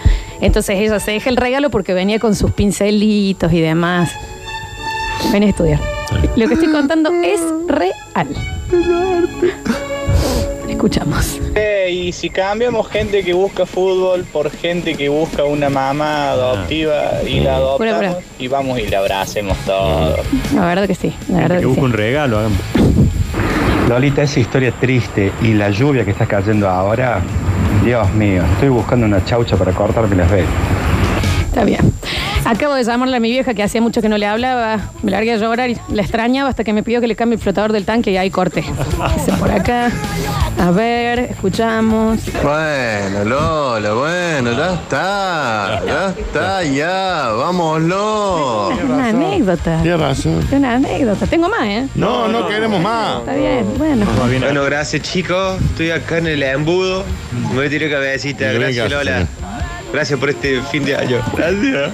Entonces 0.42 0.78
ella 0.80 1.00
se 1.00 1.12
deja 1.12 1.30
el 1.30 1.38
regalo 1.38 1.70
porque 1.70 1.94
venía 1.94 2.18
con 2.20 2.36
sus 2.36 2.52
pincelitos 2.52 3.54
y 3.54 3.62
demás. 3.62 4.12
Ven 5.32 5.44
a 5.44 5.46
estudiar. 5.46 5.80
Lo 6.36 6.48
que 6.48 6.56
estoy 6.56 6.72
contando 6.72 7.12
es 7.24 7.40
real. 7.68 8.28
Escuchamos. 10.84 11.40
Eh, 11.56 11.92
y 11.94 12.12
si 12.12 12.30
cambiamos 12.30 12.90
gente 12.90 13.24
que 13.24 13.32
busca 13.32 13.66
fútbol 13.66 14.26
por 14.26 14.52
gente 14.52 14.96
que 14.96 15.08
busca 15.08 15.46
una 15.46 15.70
mamá 15.70 16.32
adoptiva 16.32 17.22
y 17.26 17.40
la 17.40 17.56
Pura, 17.78 17.92
adoptamos 17.92 18.16
pura. 18.16 18.26
y 18.38 18.48
vamos 18.50 18.80
y 18.80 18.88
la 18.90 18.98
abracemos 18.98 19.58
todos. 19.60 20.20
La 20.54 20.66
verdad 20.66 20.86
que 20.86 20.96
sí. 20.96 21.14
La 21.30 21.38
verdad 21.38 21.56
que 21.56 21.62
que 21.62 21.68
busca 21.68 21.80
sí. 21.80 21.86
un 21.86 21.94
regalo, 21.94 22.38
hagamos. 22.38 22.58
Lolita, 23.88 24.24
esa 24.24 24.42
historia 24.42 24.74
triste 24.78 25.32
y 25.42 25.54
la 25.54 25.70
lluvia 25.70 26.04
que 26.04 26.12
está 26.12 26.26
cayendo 26.26 26.68
ahora, 26.68 27.22
Dios 27.86 28.12
mío, 28.12 28.44
estoy 28.52 28.68
buscando 28.68 29.06
una 29.06 29.24
chaucha 29.24 29.56
para 29.56 29.72
cortarme 29.72 30.18
las 30.18 30.30
venas. 30.30 30.52
Está 31.46 31.64
bien. 31.64 31.93
Acabo 32.46 32.74
de 32.76 32.84
llamarle 32.84 33.18
a 33.18 33.20
mi 33.20 33.32
vieja 33.32 33.54
que 33.54 33.64
hacía 33.64 33.82
mucho 33.82 34.02
que 34.02 34.10
no 34.10 34.18
le 34.18 34.26
hablaba. 34.26 34.80
Me 35.02 35.12
largué 35.12 35.34
a 35.34 35.38
llorar 35.38 35.70
y 35.70 35.78
la 35.90 36.02
extrañaba 36.02 36.50
hasta 36.50 36.64
que 36.64 36.74
me 36.74 36.84
pidió 36.84 37.00
que 37.00 37.08
le 37.08 37.16
cambie 37.16 37.38
el 37.38 37.42
flotador 37.42 37.72
del 37.72 37.86
tanque 37.86 38.12
y 38.12 38.18
ahí 38.18 38.30
corté. 38.30 38.62
Dice 39.16 39.32
por 39.40 39.50
acá. 39.50 39.90
A 40.60 40.72
ver, 40.72 41.20
escuchamos. 41.20 42.20
Bueno, 42.44 43.24
Lola, 43.26 43.94
bueno, 43.94 44.52
ya 44.52 44.74
está, 44.74 45.82
ya 45.86 46.10
está, 46.10 46.64
ya, 46.64 47.32
vámonos. 47.32 48.74
Una 48.84 49.08
anécdota. 49.10 49.82
Tienes 49.82 50.00
razón. 50.00 50.48
Una 50.52 50.76
anécdota. 50.76 51.26
Tengo 51.28 51.50
más, 51.50 51.66
¿eh? 51.66 51.88
No, 51.96 52.28
no 52.28 52.48
queremos 52.48 52.82
más. 52.82 53.20
Está 53.20 53.36
bien, 53.36 53.66
bueno. 53.78 54.06
Bueno, 54.40 54.64
gracias 54.64 55.02
chicos. 55.02 55.62
Estoy 55.62 55.92
acá 55.92 56.18
en 56.18 56.28
el 56.28 56.44
embudo. 56.44 57.04
Me 57.50 57.56
voy 57.56 57.68
a 57.68 57.70
tirar 57.70 57.90
cabecita. 57.90 58.52
Gracias 58.52 58.90
Lola. 58.90 59.28
Gracias 59.94 60.20
por 60.20 60.30
este 60.32 60.60
fin 60.64 60.84
de 60.84 60.96
año. 60.96 61.22
Gracias. 61.38 61.92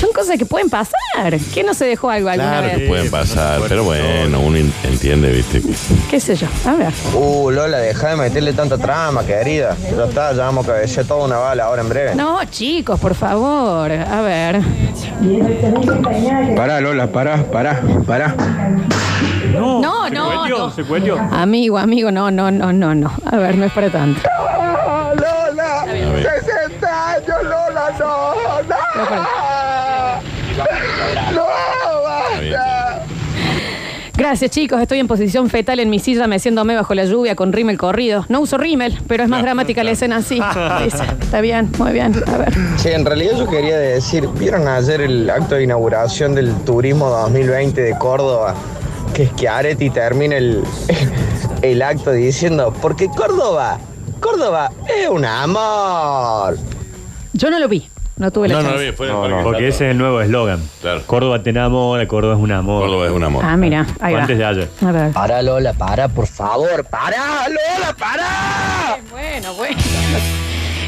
Son 0.00 0.10
cosas 0.12 0.36
que 0.36 0.44
pueden 0.44 0.68
pasar. 0.68 0.92
¿Quién 1.54 1.64
no 1.66 1.72
se 1.74 1.84
dejó 1.86 2.10
algo 2.10 2.28
alguna 2.28 2.48
Claro 2.50 2.66
vez? 2.66 2.76
que 2.78 2.86
pueden 2.88 3.08
pasar, 3.10 3.60
pero 3.68 3.84
bueno, 3.84 4.40
uno 4.40 4.58
in- 4.58 4.72
entiende, 4.82 5.30
viste. 5.30 5.60
que- 5.62 5.74
¿Qué 6.10 6.18
sé 6.20 6.34
yo? 6.34 6.48
A 6.66 6.74
ver. 6.74 6.92
Uh, 7.14 7.50
Lola, 7.52 7.78
deja 7.78 8.08
de 8.10 8.16
meterle 8.16 8.52
tanta 8.52 8.76
trama, 8.78 9.24
querida. 9.24 9.76
Ya 9.96 10.04
está, 10.06 10.32
ya 10.32 10.42
vamos 10.44 10.64
a 10.66 10.72
cabecear 10.72 11.06
toda 11.06 11.24
una 11.26 11.36
bala 11.38 11.64
ahora 11.64 11.82
en 11.82 11.88
breve. 11.88 12.14
No, 12.16 12.44
chicos, 12.46 12.98
por 12.98 13.14
favor. 13.14 13.92
A 13.92 14.20
ver. 14.22 14.60
Pará, 16.56 16.80
Lola, 16.80 17.06
pará, 17.06 17.44
pará, 17.44 17.80
pará. 18.06 18.34
No, 19.52 19.80
no, 20.10 20.10
no. 20.10 20.72
Amigo, 21.32 21.78
amigo, 21.78 22.10
no, 22.10 22.30
no, 22.32 22.50
no, 22.50 22.72
no, 22.72 22.94
no. 22.94 23.12
A 23.30 23.36
ver, 23.36 23.56
no 23.56 23.64
es 23.66 23.72
para 23.72 23.88
tanto. 23.90 24.20
Lola, 25.14 25.84
60 25.86 27.10
años, 27.14 27.42
Lola, 27.42 27.92
no, 27.98 28.34
no. 28.68 28.78
No, 31.34 31.46
basta. 32.02 33.02
Gracias, 34.28 34.50
chicos. 34.50 34.78
Estoy 34.82 34.98
en 34.98 35.08
posición 35.08 35.48
fetal 35.48 35.80
en 35.80 35.88
mi 35.88 36.00
silla, 36.00 36.26
meciéndome 36.26 36.76
bajo 36.76 36.92
la 36.92 37.06
lluvia 37.06 37.34
con 37.34 37.50
rímel 37.50 37.78
corrido. 37.78 38.26
No 38.28 38.40
uso 38.40 38.58
rímel, 38.58 38.98
pero 39.08 39.22
es 39.22 39.28
más 39.30 39.40
dramática 39.40 39.82
la 39.82 39.92
escena 39.92 40.16
así. 40.16 40.38
Dice. 40.84 41.02
Está 41.22 41.40
bien, 41.40 41.70
muy 41.78 41.92
bien. 41.92 42.12
A 42.26 42.36
ver. 42.36 42.52
Che, 42.76 42.94
en 42.94 43.06
realidad 43.06 43.38
yo 43.38 43.48
quería 43.48 43.78
decir, 43.78 44.28
¿vieron 44.38 44.68
ayer 44.68 45.00
el 45.00 45.30
acto 45.30 45.54
de 45.54 45.64
inauguración 45.64 46.34
del 46.34 46.54
Turismo 46.66 47.08
2020 47.08 47.80
de 47.80 47.96
Córdoba? 47.96 48.54
Que 49.14 49.22
es 49.22 49.32
que 49.32 49.48
Areti 49.48 49.88
termina 49.88 50.36
el, 50.36 50.62
el 51.62 51.80
acto 51.80 52.12
diciendo, 52.12 52.74
porque 52.82 53.08
Córdoba, 53.08 53.78
Córdoba 54.20 54.70
es 54.94 55.08
un 55.08 55.24
amor. 55.24 56.58
Yo 57.32 57.48
no 57.48 57.58
lo 57.58 57.66
vi. 57.66 57.88
No 58.18 58.30
tuve 58.32 58.48
la 58.48 58.54
No, 58.56 58.62
no 58.62 58.68
chance. 58.70 58.84
vi, 58.84 58.92
fue 58.92 59.06
No, 59.06 59.20
fue- 59.20 59.28
no, 59.28 59.42
porque 59.44 59.68
ese 59.68 59.86
es 59.86 59.90
el 59.92 59.98
nuevo 59.98 60.20
eslogan. 60.20 60.60
Claro. 60.80 61.02
Córdoba 61.06 61.42
te 61.42 61.50
enamora, 61.50 62.06
Córdoba 62.08 62.34
es 62.34 62.40
un 62.40 62.50
amor. 62.52 62.82
Córdoba 62.82 63.06
es 63.06 63.12
un 63.12 63.24
amor. 63.24 63.44
Ah, 63.46 63.56
mira, 63.56 63.86
ahí 64.00 64.14
va. 64.14 64.20
Antes 64.22 64.38
de 64.38 64.44
ayer. 64.44 64.68
A 64.84 64.92
ver. 64.92 65.12
Para 65.12 65.40
Lola, 65.42 65.72
para, 65.72 66.08
por 66.08 66.26
favor, 66.26 66.84
para 66.84 67.48
Lola, 67.48 67.94
para. 67.98 68.98
Bueno, 69.10 69.54
bueno. 69.54 69.76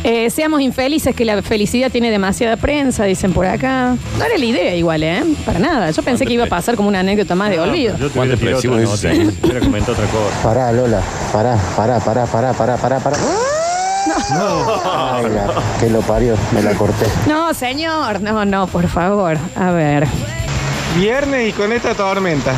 Eh, 0.03 0.31
seamos 0.31 0.63
infelices, 0.63 1.15
que 1.15 1.27
la 1.27 1.43
felicidad 1.43 1.91
tiene 1.93 2.11
demasiada 2.11 2.57
prensa, 2.57 3.05
dicen 3.05 3.35
por 3.35 3.45
acá. 3.45 3.97
No 4.19 4.25
era 4.25 4.39
la 4.39 4.45
idea 4.47 4.75
igual, 4.75 5.03
¿eh? 5.03 5.23
Para 5.45 5.59
nada. 5.59 5.91
Yo 5.91 6.03
pensé 6.03 6.25
que 6.25 6.33
iba 6.33 6.45
a 6.45 6.49
pasar 6.49 6.75
como 6.75 6.89
una 6.89 7.01
anécdota 7.01 7.35
más 7.35 7.51
de 7.51 7.61
olvido. 7.61 7.97
Yo 7.99 8.09
te 8.09 8.15
¿Cuánto 8.15 8.35
hubiera 8.35 8.59
tirado 8.59 8.81
expresivo 8.81 8.93
otra 8.95 9.13
es 9.13 9.19
ese 9.19 9.25
nota. 9.25 9.39
Hubiera 9.47 9.61
comentado 9.61 9.93
otra 9.93 10.07
cosa. 10.07 10.43
Pará, 10.43 10.73
Lola, 10.73 11.03
pará, 11.33 11.57
pará, 11.77 12.01
pará, 12.01 12.25
pará, 12.27 12.53
pará, 12.55 12.77
pará, 12.79 12.99
pará. 12.99 13.17
Ay, 14.85 15.25
la 15.29 15.47
que 15.79 15.89
lo 15.91 16.01
parió, 16.01 16.35
me 16.53 16.63
la 16.63 16.73
corté. 16.75 17.07
No, 17.27 17.53
señor. 17.55 18.21
No, 18.21 18.45
no, 18.45 18.67
por 18.67 18.89
favor. 18.89 19.37
A 19.57 19.71
ver. 19.71 20.07
Viernes 20.97 21.49
y 21.49 21.53
con 21.53 21.73
esta 21.73 21.95
tormenta. 21.95 22.53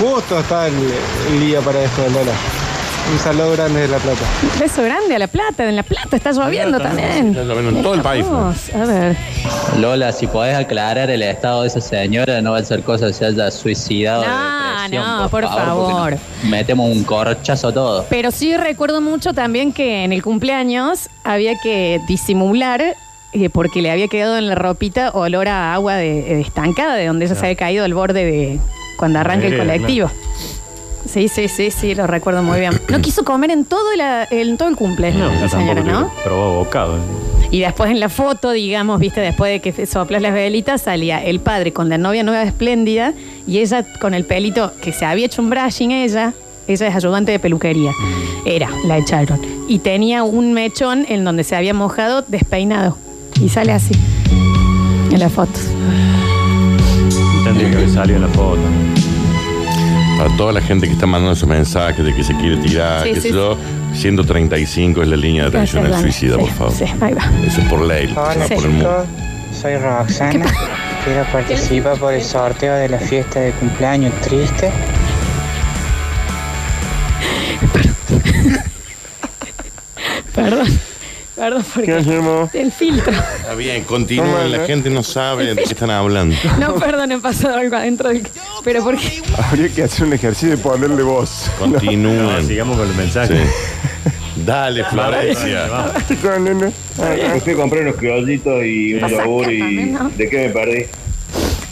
Justo 0.00 0.40
está 0.40 0.66
el, 0.66 0.74
el 1.30 1.40
día 1.40 1.60
para 1.60 1.80
esto, 1.82 2.02
Lola. 2.08 2.32
Un 3.12 3.18
saludo 3.18 3.52
grande 3.52 3.80
de 3.82 3.88
La 3.88 3.98
Plata. 3.98 4.20
Beso 4.58 4.82
grande 4.82 5.14
a 5.14 5.18
La 5.18 5.26
Plata. 5.26 5.68
En 5.68 5.76
La 5.76 5.82
Plata 5.82 6.16
está 6.16 6.32
lloviendo 6.32 6.80
también. 6.80 7.28
Está 7.28 7.42
lloviendo 7.44 7.70
en 7.76 7.82
todo 7.82 7.94
el 7.94 8.00
país. 8.00 8.24
Vamos, 8.28 8.56
A 8.74 8.84
ver. 8.86 9.16
Lola, 9.78 10.10
si 10.12 10.26
podés 10.26 10.56
aclarar 10.56 11.10
el 11.10 11.22
estado 11.22 11.62
de 11.62 11.68
esa 11.68 11.80
señora, 11.80 12.40
no 12.40 12.52
va 12.52 12.58
a 12.58 12.64
ser 12.64 12.82
cosa 12.82 13.06
que 13.08 13.12
se 13.12 13.26
haya 13.26 13.50
suicidado. 13.50 14.22
de 14.22 14.28
No, 14.28 14.82
depresión, 14.82 15.22
no, 15.22 15.28
por 15.28 15.44
favor. 15.44 16.16
Metemos 16.44 16.90
un 16.90 17.04
corchazo 17.04 17.72
todo. 17.72 18.06
Pero 18.08 18.30
sí 18.30 18.56
recuerdo 18.56 19.00
mucho 19.00 19.32
también 19.34 19.72
que 19.72 20.04
en 20.04 20.12
el 20.12 20.22
cumpleaños 20.22 21.10
había 21.24 21.52
que 21.62 22.00
disimular 22.08 22.82
eh, 23.32 23.50
porque 23.50 23.82
le 23.82 23.90
había 23.90 24.08
quedado 24.08 24.38
en 24.38 24.48
la 24.48 24.54
ropita 24.54 25.10
olor 25.10 25.48
a 25.48 25.74
agua 25.74 25.96
de, 25.96 26.22
de 26.22 26.40
estancada, 26.40 26.94
de 26.94 27.06
donde 27.06 27.26
ella 27.26 27.34
se 27.34 27.44
había 27.44 27.56
caído 27.56 27.84
al 27.84 27.92
borde 27.92 28.24
de 28.24 28.60
cuando 28.96 29.18
arranca 29.18 29.46
el 29.46 29.58
colectivo. 29.58 30.10
Sí, 31.14 31.28
sí, 31.28 31.46
sí, 31.46 31.70
sí, 31.70 31.94
lo 31.94 32.08
recuerdo 32.08 32.42
muy 32.42 32.58
bien. 32.58 32.72
No 32.88 33.00
quiso 33.00 33.24
comer 33.24 33.52
en 33.52 33.64
todo, 33.64 33.94
la- 33.96 34.26
en 34.28 34.56
todo 34.56 34.68
el 34.68 34.74
cumple, 34.74 35.12
No, 35.14 35.28
la 35.32 35.48
señora, 35.48 35.80
¿no? 35.84 36.10
probó 36.24 36.56
bocado. 36.56 36.96
Y 37.52 37.60
después 37.60 37.92
en 37.92 38.00
la 38.00 38.08
foto, 38.08 38.50
digamos, 38.50 38.98
viste, 38.98 39.20
después 39.20 39.52
de 39.52 39.60
que 39.60 39.86
soplas 39.86 40.20
las 40.20 40.34
velitas, 40.34 40.82
salía 40.82 41.22
el 41.24 41.38
padre 41.38 41.72
con 41.72 41.88
la 41.88 41.98
novia 41.98 42.24
nueva 42.24 42.42
espléndida 42.42 43.12
y 43.46 43.58
ella 43.60 43.86
con 44.00 44.12
el 44.12 44.24
pelito 44.24 44.72
que 44.82 44.92
se 44.92 45.04
había 45.04 45.26
hecho 45.26 45.40
un 45.40 45.50
brushing 45.50 45.92
ella. 45.92 46.32
Ella 46.66 46.88
es 46.88 46.96
ayudante 46.96 47.30
de 47.30 47.38
peluquería. 47.38 47.92
Era, 48.44 48.68
la 48.84 48.98
echaron. 48.98 49.38
Y 49.68 49.78
tenía 49.78 50.24
un 50.24 50.52
mechón 50.52 51.06
en 51.08 51.22
donde 51.22 51.44
se 51.44 51.54
había 51.54 51.74
mojado 51.74 52.22
despeinado. 52.26 52.98
Y 53.40 53.50
sale 53.50 53.70
así. 53.70 53.94
En 55.12 55.20
las 55.20 55.32
fotos. 55.32 55.62
Tendría 57.44 57.70
que 57.70 57.76
haber 57.76 57.90
salido 57.90 58.16
en 58.16 58.22
la 58.22 58.28
foto. 58.28 58.58
Para 60.24 60.36
toda 60.38 60.52
la 60.54 60.62
gente 60.62 60.86
que 60.86 60.94
está 60.94 61.04
mandando 61.04 61.34
esos 61.34 61.46
mensajes 61.46 62.02
de 62.02 62.14
que 62.14 62.24
se 62.24 62.34
quiere 62.36 62.56
tirar, 62.56 63.02
Sí, 63.02 63.10
que 63.10 63.20
sí, 63.20 63.28
sé 63.28 63.34
yo, 63.34 63.58
135 63.92 65.02
es 65.02 65.08
la 65.08 65.16
línea 65.16 65.42
de 65.42 65.48
atención 65.50 65.84
al 65.84 66.00
suicida, 66.00 66.38
por 66.38 66.48
favor. 66.48 66.72
Sí, 66.72 66.86
sí, 66.86 66.94
ahí 66.98 67.12
va. 67.12 67.30
Eso 67.46 67.60
es 67.60 67.68
por 67.68 67.82
ley. 67.82 68.10
Hola 68.16 68.46
por 68.48 68.64
el 68.64 68.70
mundo. 68.70 69.04
chicos, 69.04 69.60
soy 69.60 69.76
Roxana. 69.76 70.46
Quiero 71.04 71.24
participar 71.30 71.98
por 71.98 72.14
el 72.14 72.22
sorteo 72.22 72.74
de 72.74 72.88
la 72.88 72.98
fiesta 73.00 73.38
de 73.38 73.52
cumpleaños 73.52 74.14
triste. 74.22 74.70
Perdón. 80.34 80.66
Perdón 81.36 81.64
porque 81.74 81.96
el 82.52 82.72
filtro. 82.72 83.12
Está 83.12 83.54
bien, 83.54 83.82
continúen, 83.84 84.52
la 84.52 84.66
gente 84.66 84.88
no 84.88 85.02
sabe 85.02 85.54
de 85.54 85.56
qué 85.56 85.72
están 85.72 85.90
hablando. 85.90 86.36
No, 86.60 86.76
perdón, 86.76 87.10
he 87.12 87.18
pasado 87.18 87.56
algo 87.58 87.76
adentro 87.76 88.08
del. 88.08 88.26
Pero 88.62 88.84
porque. 88.84 89.22
Habría 89.36 89.68
que 89.68 89.82
hacer 89.82 90.06
un 90.06 90.12
ejercicio 90.12 90.50
de 90.50 90.58
ponerle 90.58 91.02
voz. 91.02 91.50
Continúen. 91.58 92.22
No, 92.22 92.42
sigamos 92.42 92.78
con 92.78 92.88
el 92.88 92.94
mensaje. 92.94 93.44
Sí. 93.44 93.50
Dale, 94.44 94.84
Florencia. 94.84 95.68
Fui 97.42 97.52
a 97.52 97.56
comprar 97.56 97.82
unos 97.82 97.96
criollitos 97.96 98.64
y 98.64 98.94
un 98.94 99.08
yogur 99.08 99.50
y. 99.50 99.96
¿de 100.16 100.28
qué 100.28 100.38
me 100.46 100.50
perdí? 100.50 100.86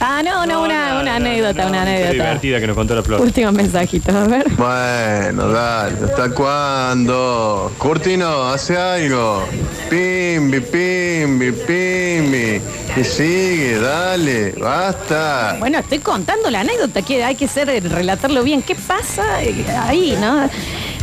Ah, 0.04 0.21
no, 0.25 0.44
no, 0.47 0.62
una, 0.64 0.99
una 1.00 1.14
anécdota, 1.14 1.68
una 1.68 1.85
Qué 1.85 1.90
anécdota. 1.90 2.12
divertida 2.12 2.59
que 2.61 2.66
nos 2.66 2.75
contó 2.76 2.97
la 2.97 3.04
flor. 3.04 3.21
Último 3.21 3.52
mensajito, 3.52 4.11
a 4.18 4.25
ver. 4.25 4.49
Bueno, 4.50 5.47
dale, 5.49 5.94
¿hasta 6.04 6.30
cuándo? 6.30 7.73
Curtino, 7.78 8.49
hace 8.49 8.76
algo. 8.76 9.44
Pimbi, 9.88 10.59
pimbi, 10.59 11.52
pimbi. 11.52 12.61
Y 12.97 13.04
sigue, 13.04 13.78
dale, 13.78 14.52
basta. 14.61 15.54
Bueno, 15.61 15.78
estoy 15.78 16.00
contando 16.00 16.50
la 16.50 16.61
anécdota, 16.61 17.02
que 17.02 17.23
hay 17.23 17.37
que 17.37 17.47
ser, 17.47 17.68
relatarlo 17.88 18.42
bien. 18.42 18.61
¿Qué 18.62 18.75
pasa 18.75 19.23
ahí, 19.37 20.18
no? 20.21 20.50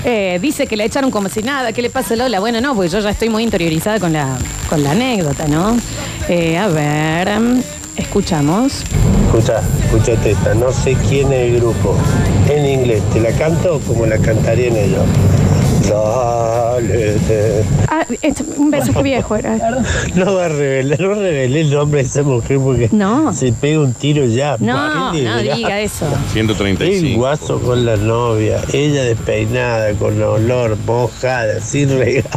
Eh, 0.03 0.39
dice 0.41 0.67
que 0.67 0.75
le 0.75 0.83
echaron 0.83 1.09
como 1.09 1.29
si 1.29 1.41
nada, 1.41 1.71
¿qué 1.71 1.81
le 1.81 1.89
pasa 1.89 2.15
a 2.15 2.17
Lola? 2.17 2.41
Bueno, 2.41 2.59
no, 2.59 2.75
porque 2.75 2.89
yo 2.89 2.99
ya 2.99 3.11
estoy 3.11 3.29
muy 3.29 3.43
interiorizada 3.43 3.97
con 3.97 4.11
la, 4.11 4.37
con 4.69 4.83
la 4.83 4.91
anécdota, 4.91 5.47
¿no? 5.47 5.77
Eh, 6.27 6.57
a 6.57 6.67
ver, 6.67 7.29
escuchamos. 7.99 8.83
Escucha, 9.27 9.61
escúchate 9.85 10.31
esta, 10.31 10.53
no 10.55 10.71
sé 10.71 10.95
quién 11.07 11.31
es 11.31 11.53
el 11.53 11.59
grupo. 11.59 11.95
En 12.49 12.65
inglés, 12.65 13.01
¿te 13.13 13.19
la 13.21 13.31
canto 13.31 13.79
como 13.87 14.05
la 14.05 14.17
cantarían 14.17 14.75
ellos? 14.75 15.03
Dale, 15.87 17.15
Ah, 17.87 18.05
un 18.57 18.69
beso 18.71 18.93
que 18.93 19.01
viejo 19.03 19.35
era. 19.35 19.57
No 20.15 20.33
va 20.35 20.45
a 20.45 20.49
revelar, 20.49 20.99
no 20.99 21.13
revelé 21.15 21.61
el 21.61 21.71
nombre 21.71 22.01
de 22.03 22.07
esa 22.07 22.21
mujer 22.23 22.57
porque 22.59 22.89
No. 22.91 23.33
se 23.33 23.51
pega 23.53 23.79
un 23.79 23.93
tiro 23.93 24.25
ya. 24.25 24.55
No, 24.59 25.11
no 25.13 25.41
diga 25.41 25.79
eso. 25.81 26.05
135. 26.33 27.07
El 27.07 27.15
guaso 27.17 27.59
con 27.59 27.85
la 27.85 27.95
novia, 27.97 28.61
ella 28.73 29.03
despeinada, 29.03 29.93
con 29.93 30.21
olor, 30.21 30.77
mojada, 30.85 31.59
sin 31.61 31.89
regalo. 31.97 32.29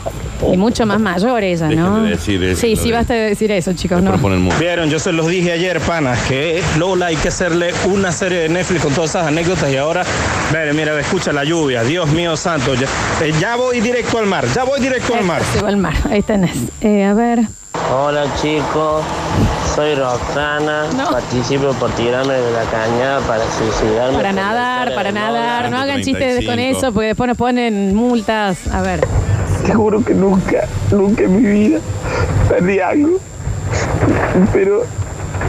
Y 0.51 0.57
mucho 0.57 0.87
más 0.87 0.99
mayor 1.01 1.43
ella, 1.43 1.69
¿no? 1.69 2.03
de 2.03 2.11
decir 2.11 2.43
eso, 2.43 2.61
sí, 2.61 2.77
sí, 2.77 2.91
de- 2.91 2.97
basta 2.97 3.15
de 3.15 3.21
decir 3.21 3.51
eso, 3.53 3.73
chicos, 3.75 4.03
no. 4.03 4.11
Proponen 4.11 4.43
mucho. 4.43 4.59
Vieron, 4.59 4.89
yo 4.91 4.99
se 4.99 5.13
los 5.13 5.27
dije 5.29 5.53
ayer, 5.53 5.81
panas, 5.81 6.19
que 6.29 6.63
Lola 6.79 7.07
hay 7.07 7.17
que 7.17 7.29
hacerle 7.29 7.73
una 7.85 8.11
serie 8.13 8.39
de 8.39 8.49
Netflix 8.49 8.83
con 8.83 8.93
todas 8.95 9.11
esas 9.11 9.27
anécdotas 9.27 9.71
y 9.71 9.77
ahora, 9.77 10.03
mire, 10.53 10.73
mira, 10.73 10.99
escucha 11.01 11.33
la 11.33 11.45
lluvia, 11.45 11.83
Dios 11.85 12.09
mío 12.11 12.37
santo, 12.37 12.75
ya, 12.75 12.87
eh, 13.23 13.33
ya 13.41 13.57
voy 13.57 13.81
directo 13.81 14.19
al 14.19 14.27
mar, 14.27 14.45
ya 14.55 14.65
voy 14.65 14.81
directo 14.81 15.15
al 15.15 15.25
mar. 15.25 15.43
Se 15.53 15.61
va 15.63 15.69
al 15.69 15.77
mar, 15.77 15.95
ahí 16.11 16.23
tenés. 16.23 16.57
Eh, 16.81 17.05
a 17.05 17.15
ver. 17.15 17.41
Hola 17.95 18.25
chicos, 18.41 19.03
soy 19.75 19.95
Roxana, 19.95 20.87
participo 21.11 21.73
por 21.75 21.91
tirarme 21.93 22.35
de 22.35 22.51
la 22.53 22.63
cañada 22.71 23.21
para 23.21 23.43
suicidarme. 23.51 24.17
Para 24.17 24.33
nadar, 24.33 24.95
para 24.95 25.13
nadar, 25.13 25.71
no 25.71 25.79
hagan 25.79 26.03
chistes 26.03 26.39
135. 26.39 26.51
con 26.51 26.59
eso, 26.59 26.93
porque 26.93 27.09
después 27.09 27.29
nos 27.29 27.37
ponen 27.37 27.95
multas. 27.95 28.67
A 28.69 28.83
ver. 28.83 29.01
Te 29.65 29.73
juro 29.73 30.05
que 30.05 30.15
nunca, 30.15 30.67
nunca 30.91 31.25
en 31.25 31.43
mi 31.43 31.49
vida 31.49 31.79
perdí 32.49 32.81
algo. 32.81 33.19
Pero 34.53 34.83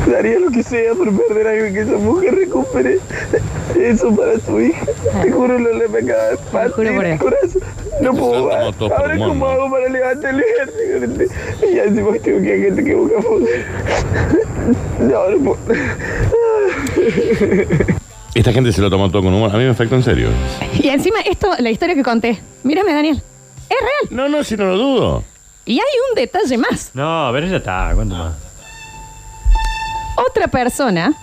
daría 0.10 0.40
lo 0.40 0.52
que 0.52 0.64
sea 0.64 0.94
por 0.94 1.12
perder 1.16 1.48
algo 1.48 1.66
y 1.68 1.74
que 1.74 1.82
esa 1.82 1.98
mujer 1.98 2.36
recupere 2.36 3.00
eso 3.80 4.16
para 4.16 4.40
su 4.40 4.60
hija. 4.60 4.86
Te 5.22 5.32
juro, 5.32 5.58
Lola, 5.60 5.86
me 5.88 6.00
acaba 6.00 6.24
de 6.30 6.38
partir 6.52 6.88
el 6.88 7.18
corazón. 7.18 7.62
No 8.02 8.14
puedo 8.14 8.48
más. 8.48 8.92
Ahora, 8.92 9.18
¿cómo 9.18 9.48
hago 9.48 9.72
para 9.72 9.90
levantar 9.90 10.36
el 10.36 10.44
viernes? 11.00 11.30
Y 11.62 11.76
ya 11.76 11.84
encima 11.84 12.12
tengo 12.22 12.42
que 12.42 12.54
hay 12.54 12.62
gente 12.62 12.84
que 12.84 12.96
busca 12.96 13.22
fotos. 13.22 13.50
No, 15.00 15.30
no 15.30 15.38
puedo. 15.44 15.58
Esta 18.36 18.52
gente 18.52 18.72
se 18.72 18.82
lo 18.82 18.90
tomó 18.90 19.10
todo 19.10 19.24
con 19.24 19.34
humor. 19.34 19.52
A 19.54 19.58
mí 19.58 19.64
me 19.64 19.70
afectó 19.70 19.96
en 19.96 20.04
serio. 20.04 20.30
Y 20.80 20.88
encima, 20.90 21.20
esto, 21.22 21.52
la 21.60 21.70
historia 21.70 21.96
que 21.96 22.04
conté. 22.04 22.40
Mírame, 22.64 22.94
Daniel. 22.94 23.22
Es 23.74 24.10
real. 24.10 24.16
No, 24.18 24.30
no, 24.30 24.44
si 24.44 24.56
no 24.58 24.66
lo 24.66 24.78
dudo. 24.78 25.24
Y 25.66 25.74
hay 25.74 25.96
un 26.10 26.16
detalle 26.16 26.58
más. 26.58 26.92
No, 26.94 27.26
a 27.28 27.32
ver, 27.32 27.50
ya 27.50 27.58
está. 27.58 27.92
¿Cuánto 27.96 28.16
más? 28.16 28.34
Otra 30.30 30.48
persona 30.48 31.14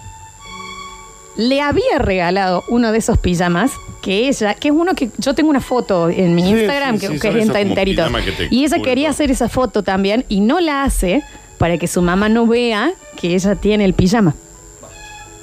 le 1.37 1.61
había 1.61 1.99
regalado 1.99 2.64
uno 2.69 2.90
de 2.92 2.99
esos 2.99 3.19
pijamas 3.19 3.73
que 4.02 4.28
ella, 4.28 4.54
que 4.54 4.69
es 4.69 4.75
uno 4.75 4.95
que 4.95 5.11
yo 5.19 5.35
tengo 5.35 5.50
una 5.50 5.61
foto 5.61 6.09
en 6.09 6.35
mi 6.35 6.42
Sí, 6.42 6.49
Instagram 6.50 6.95
sí, 6.99 7.00
que, 7.00 7.07
sí, 7.14 7.21
que 7.21 7.28
son 7.28 7.37
es 7.37 7.42
esos 7.45 7.57
como 7.57 7.69
enterito. 7.69 8.02
pijama 8.02 8.25
que 8.25 8.33
te 8.33 8.49
Y 8.50 8.64
ella 8.64 8.76
cubre 8.78 8.90
quería 8.90 9.09
todo. 9.09 9.12
hacer 9.14 9.30
esa 9.30 9.49
foto 9.49 9.83
también 9.83 10.25
y 10.28 10.40
no 10.40 10.59
la 10.61 10.83
hace 10.83 11.23
para 11.59 11.76
que 11.78 11.87
su 11.87 12.00
mamá 12.02 12.28
no 12.28 12.47
vea 12.47 12.92
que 13.21 13.35
ella 13.35 13.54
tiene 13.54 13.85
el 13.85 13.92
pijama. 13.95 14.35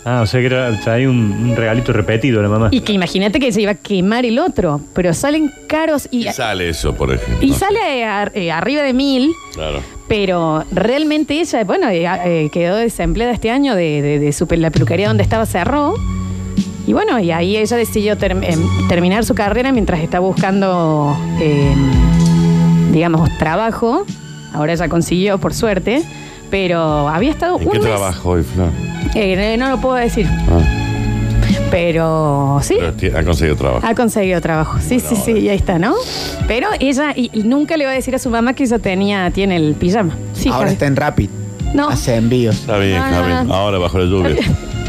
Ah, 0.09 0.21
o 0.21 0.25
sea 0.25 0.39
que 0.39 0.45
era, 0.45 0.79
trae 0.79 1.05
un, 1.05 1.17
un 1.33 1.55
regalito 1.57 1.91
repetido 1.91 2.41
la 2.41 2.47
mamá. 2.47 2.69
Y 2.71 2.79
que 2.79 2.93
imagínate 2.93 3.39
que 3.41 3.51
se 3.51 3.61
iba 3.61 3.71
a 3.71 3.75
quemar 3.75 4.25
el 4.25 4.39
otro, 4.39 4.79
pero 4.93 5.13
salen 5.13 5.51
caros 5.67 6.07
y, 6.11 6.25
Y 6.27 6.31
sale 6.31 6.69
eso, 6.69 6.93
por 6.95 7.13
ejemplo. 7.13 7.45
y 7.45 7.51
sale 7.53 8.05
a- 8.05 8.31
eh, 8.33 8.49
arriba 8.51 8.83
de 8.83 8.93
mil. 8.93 9.33
Claro. 9.53 9.81
Pero 10.07 10.63
realmente 10.71 11.41
ella, 11.41 11.63
bueno, 11.65 11.89
eh, 11.89 12.05
eh, 12.23 12.49
quedó 12.53 12.77
desempleada 12.77 13.33
este 13.33 13.51
año 13.51 13.75
de, 13.75 14.01
de- 14.01 14.19
de 14.19 14.31
su, 14.31 14.47
pe- 14.47 14.55
la 14.55 14.69
peluquería 14.69 15.09
donde 15.09 15.23
estaba 15.23 15.45
cerró. 15.45 15.93
Y 16.85 16.93
bueno, 16.93 17.19
y 17.19 17.31
ahí 17.31 17.57
ella 17.57 17.75
decidió 17.75 18.17
term- 18.17 18.45
em, 18.49 18.61
terminar 18.87 19.25
su 19.25 19.35
carrera 19.35 19.73
mientras 19.73 19.99
está 19.99 20.19
buscando, 20.19 21.17
eh, 21.41 21.75
digamos, 22.93 23.29
trabajo. 23.39 24.05
Ahora 24.53 24.73
ya 24.75 24.87
consiguió, 24.87 25.37
por 25.37 25.53
suerte. 25.53 26.01
Pero 26.49 27.09
había 27.09 27.31
estado 27.31 27.59
¿En 27.59 27.65
un 27.67 27.73
qué 27.73 27.79
mes. 27.79 27.87
trabajo 27.89 28.29
hoy, 28.29 28.43
Flor? 28.43 28.69
Eh, 29.19 29.57
no 29.57 29.69
lo 29.69 29.81
puedo 29.81 29.95
decir. 29.95 30.27
Ah, 30.27 30.59
Pero 31.71 32.59
sí, 32.62 32.77
pero 33.00 33.17
ha 33.17 33.24
conseguido 33.24 33.55
trabajo. 33.57 33.86
ha 33.88 33.95
conseguido 33.95 34.41
trabajo. 34.41 34.79
Sí, 34.79 35.00
sí, 35.00 35.15
sí, 35.15 35.31
y 35.31 35.50
ahí 35.50 35.57
está, 35.57 35.79
¿no? 35.79 35.95
Pero 36.47 36.67
ella 36.79 37.13
y, 37.15 37.29
y 37.33 37.43
nunca 37.43 37.77
le 37.77 37.86
va 37.86 37.91
a 37.91 37.93
decir 37.95 38.15
a 38.15 38.19
su 38.19 38.29
mamá 38.29 38.53
que 38.53 38.63
ella 38.63 38.79
tenía, 38.79 39.29
tiene 39.31 39.55
el 39.57 39.74
pijama. 39.75 40.15
Sí, 40.33 40.50
Ahora 40.50 40.59
Javi. 40.65 40.74
está 40.74 40.86
en 40.86 40.95
Rapid. 40.95 41.29
No. 41.74 41.89
Hace 41.89 42.15
envíos. 42.15 42.55
Está 42.55 42.77
bien, 42.77 42.95
está 42.95 43.19
no, 43.21 43.25
bien. 43.27 43.51
Ahora 43.51 43.77
bajo 43.79 43.97
la 44.00 44.05
lluvia. 44.05 44.36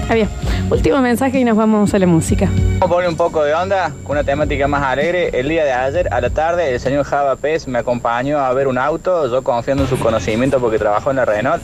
Está 0.01 0.15
bien. 0.15 0.29
Último 0.71 1.01
mensaje 1.01 1.41
y 1.41 1.45
nos 1.45 1.57
vamos 1.57 1.93
a 1.95 1.99
la 1.99 2.07
música. 2.07 2.47
Vamos 2.47 2.83
a 2.83 2.89
poner 2.89 3.09
un 3.09 3.17
poco 3.17 3.43
de 3.43 3.55
onda 3.55 3.93
con 4.05 4.13
una 4.13 4.25
temática 4.25 4.69
más 4.69 4.83
alegre. 4.83 5.31
El 5.39 5.49
día 5.49 5.65
de 5.65 5.73
ayer, 5.73 6.13
a 6.13 6.21
la 6.21 6.31
tarde, 6.31 6.75
el 6.75 6.81
señor 6.81 7.05
Java 7.05 7.37
Pez 7.37 7.67
me 7.67 7.79
acompañó 7.79 8.39
a 8.39 8.53
ver 8.53 8.69
un 8.69 8.79
auto, 8.79 9.29
yo 9.31 9.43
confiando 9.43 9.83
en 9.85 9.89
su 9.91 9.99
conocimiento 9.99 10.61
porque 10.61 10.79
trabajó 10.79 11.11
en 11.11 11.17
la 11.17 11.25
Renault. 11.25 11.63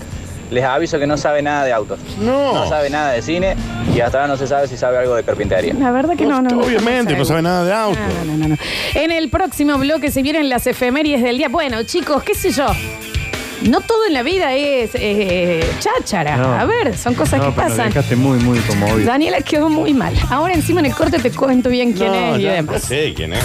Les 0.55 0.65
aviso 0.65 0.99
que 0.99 1.07
no 1.07 1.17
sabe 1.17 1.43
nada 1.43 1.65
de 1.65 1.73
autos. 1.73 1.99
No. 2.21 2.69
sabe 2.69 2.89
nada 2.91 3.13
de 3.13 3.23
cine 3.23 3.57
y 3.95 4.01
hasta 4.01 4.19
ahora 4.19 4.29
no 4.29 4.37
se 4.37 4.47
sabe 4.47 4.69
si 4.69 4.77
sabe 4.77 4.99
algo 4.99 5.15
de 5.17 5.25
carpintería. 5.25 5.75
La 5.75 5.91
verdad 5.91 6.15
que 6.17 6.25
no, 6.27 6.41
no. 6.41 6.61
Obviamente, 6.61 7.17
no 7.17 7.25
sabe 7.25 7.43
nada 7.43 7.65
de 7.65 7.73
auto. 7.73 7.99
No, 8.25 8.33
no, 8.33 8.37
no, 8.39 8.49
no. 8.49 8.57
En 8.95 9.11
el 9.11 9.29
próximo 9.31 9.77
bloque 9.79 10.11
se 10.11 10.23
vienen 10.23 10.49
las 10.49 10.67
efemérides 10.67 11.23
del 11.23 11.39
día. 11.39 11.49
Bueno, 11.49 11.83
chicos, 11.83 12.23
qué 12.23 12.35
sé 12.35 12.51
yo. 12.53 12.67
No 13.63 13.81
todo 13.81 14.07
en 14.07 14.13
la 14.13 14.23
vida 14.23 14.53
es 14.55 14.91
eh, 14.95 15.65
cháchara. 15.81 16.37
No. 16.37 16.53
A 16.55 16.65
ver, 16.67 16.97
son 16.99 17.15
cosas 17.15 17.41
No, 17.41 17.47
que 17.47 17.53
pero 17.57 17.69
pasan. 17.69 17.89
dejaste 17.89 18.15
muy, 18.15 18.39
muy 18.41 18.59
conmovido. 18.59 19.07
Daniela 19.07 19.41
quedó 19.41 19.71
muy 19.71 19.95
mal. 19.95 20.13
Ahora 20.29 20.53
encima 20.53 20.81
en 20.81 20.87
el 20.87 20.95
corte 20.95 21.19
te 21.19 21.31
cuento 21.31 21.71
bien 21.71 21.93
quién 21.95 22.13
No, 22.13 22.35
es 22.35 22.41
y 22.41 22.45
demás. 22.45 22.83
sé 22.83 23.15
quién 23.15 23.33
es. 23.33 23.43